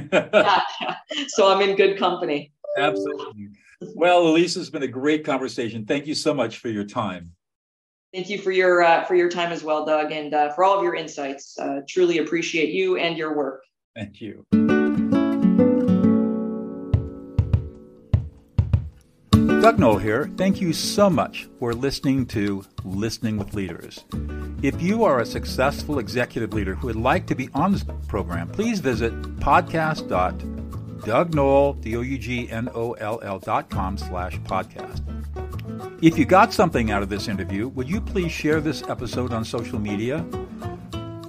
So 1.28 1.52
i'm 1.52 1.62
in 1.62 1.76
good 1.76 1.98
company. 2.00 2.54
Absolutely 2.78 3.50
well 3.96 4.28
elise 4.28 4.56
has 4.56 4.70
been 4.70 4.84
a 4.84 4.88
great 4.88 5.26
conversation 5.26 5.86
thank 5.86 6.08
you 6.08 6.16
so 6.16 6.34
much 6.34 6.58
for 6.58 6.70
your 6.70 6.84
time 6.84 7.32
Thank 8.14 8.30
you 8.30 8.40
for 8.40 8.52
your 8.52 8.84
uh, 8.84 9.06
for 9.06 9.16
your 9.16 9.30
time 9.30 9.54
as 9.54 9.64
well, 9.64 9.86
Doug, 9.86 10.12
and 10.12 10.34
uh, 10.34 10.52
for 10.52 10.66
all 10.66 10.78
of 10.78 10.84
your 10.84 10.96
insights. 10.96 11.58
Uh, 11.58 11.80
truly 11.88 12.18
appreciate 12.18 12.74
you 12.74 12.98
and 12.98 13.18
your 13.18 13.36
work. 13.36 13.64
Thank 13.96 14.20
you. 14.20 14.46
Doug 19.62 19.80
Noll 19.80 19.98
here. 19.98 20.30
Thank 20.38 20.60
you 20.60 20.74
so 20.74 21.10
much 21.10 21.48
for 21.60 21.74
listening 21.74 22.26
to 22.28 22.66
Listening 22.84 23.38
with 23.38 23.54
Leaders. 23.54 24.04
If 24.62 24.82
you 24.82 25.04
are 25.06 25.20
a 25.20 25.26
successful 25.26 26.00
executive 26.00 26.52
leader 26.54 26.76
who 26.76 26.88
would 26.88 26.96
like 26.96 27.28
to 27.28 27.36
be 27.36 27.48
on 27.54 27.72
this 27.72 27.86
program, 28.08 28.50
please 28.50 28.80
visit 28.80 29.14
podcast.dougnoll, 31.02 31.74
D-O-U-G-N-O-L-L 31.82 33.40
dot 33.40 33.70
com 33.70 33.98
slash 33.98 34.38
podcast. 34.40 35.02
If 36.02 36.18
you 36.18 36.26
got 36.26 36.54
something 36.54 36.92
out 36.92 37.04
of 37.04 37.10
this 37.10 37.28
interview, 37.28 37.68
would 37.70 37.90
you 37.90 38.02
please 38.02 38.32
share 38.32 38.60
this 38.62 38.84
episode 38.84 39.34
on 39.34 39.46
social 39.46 39.80
media? 39.80 40.26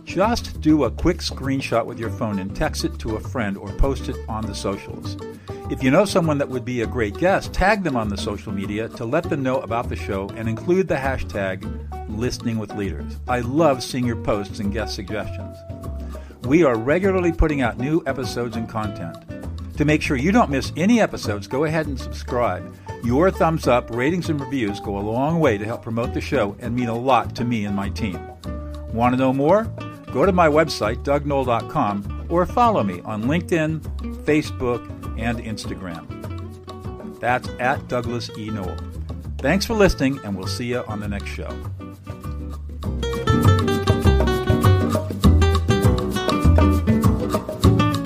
Just 0.05 0.61
do 0.61 0.85
a 0.85 0.91
quick 0.91 1.19
screenshot 1.19 1.87
with 1.87 1.99
your 1.99 2.11
phone 2.11 2.39
and 2.39 2.55
text 2.55 2.85
it 2.85 2.99
to 2.99 3.17
a 3.17 3.21
friend 3.21 3.57
or 3.57 3.69
post 3.77 4.09
it 4.09 4.17
on 4.29 4.45
the 4.45 4.55
socials. 4.55 5.17
If 5.71 5.83
you 5.83 5.91
know 5.91 6.05
someone 6.05 6.39
that 6.39 6.49
would 6.49 6.65
be 6.65 6.83
a 6.83 6.87
great 6.87 7.17
guest, 7.17 7.55
tag 7.55 7.83
them 7.83 7.97
on 7.97 8.09
the 8.09 8.19
social 8.19 8.53
media 8.53 8.89
to 8.91 9.05
let 9.07 9.25
them 9.25 9.43
know 9.43 9.61
about 9.61 9.89
the 9.89 9.97
show 9.97 10.29
and 10.31 10.49
include 10.49 10.89
the 10.89 10.97
hashtag 10.97 11.65
listening 12.15 12.59
with 12.59 12.75
leaders. 12.75 13.19
I 13.27 13.41
love 13.41 13.83
seeing 13.83 14.05
your 14.05 14.17
posts 14.17 14.59
and 14.59 14.73
guest 14.73 14.95
suggestions. 14.95 15.57
We 16.45 16.65
are 16.65 16.77
regularly 16.77 17.33
putting 17.33 17.63
out 17.63 17.79
new 17.79 18.03
episodes 18.05 18.57
and 18.57 18.69
content. 18.69 19.17
To 19.83 19.87
make 19.87 20.01
sure 20.01 20.17
you 20.17 20.31
don't 20.31 20.49
miss 20.49 20.73
any 20.77 21.01
episodes, 21.01 21.49
go 21.49 21.65
ahead 21.65 21.89
and 21.89 21.99
subscribe. 21.99 22.73
Your 23.03 23.33
thumbs 23.33 23.67
up, 23.67 23.91
ratings, 23.91 24.29
and 24.29 24.41
reviews 24.41 24.79
go 24.79 24.97
a 24.97 25.01
long 25.01 25.41
way 25.41 25.59
to 25.59 25.65
help 25.65 25.83
promote 25.83 26.15
the 26.15 26.21
show 26.21 26.55
and 26.61 26.73
mean 26.73 26.87
a 26.87 26.97
lot 26.97 27.35
to 27.35 27.45
me 27.45 27.65
and 27.65 27.75
my 27.75 27.89
team. 27.89 28.17
Want 28.93 29.13
to 29.13 29.19
know 29.19 29.33
more? 29.33 29.65
Go 30.13 30.25
to 30.25 30.31
my 30.31 30.47
website, 30.47 31.03
dougnoll.com, 31.03 32.29
or 32.29 32.47
follow 32.47 32.85
me 32.85 33.01
on 33.01 33.25
LinkedIn, 33.25 33.81
Facebook, 34.25 34.89
and 35.19 35.41
Instagram. 35.41 37.19
That's 37.19 37.49
at 37.59 37.89
Douglas 37.89 38.31
E. 38.39 38.51
Noll. 38.51 38.77
Thanks 39.39 39.67
for 39.67 39.75
listening, 39.75 40.21
and 40.23 40.37
we'll 40.37 40.47
see 40.47 40.67
you 40.67 40.85
on 40.85 41.01
the 41.01 41.09
next 41.09 41.31
show. 41.31 41.51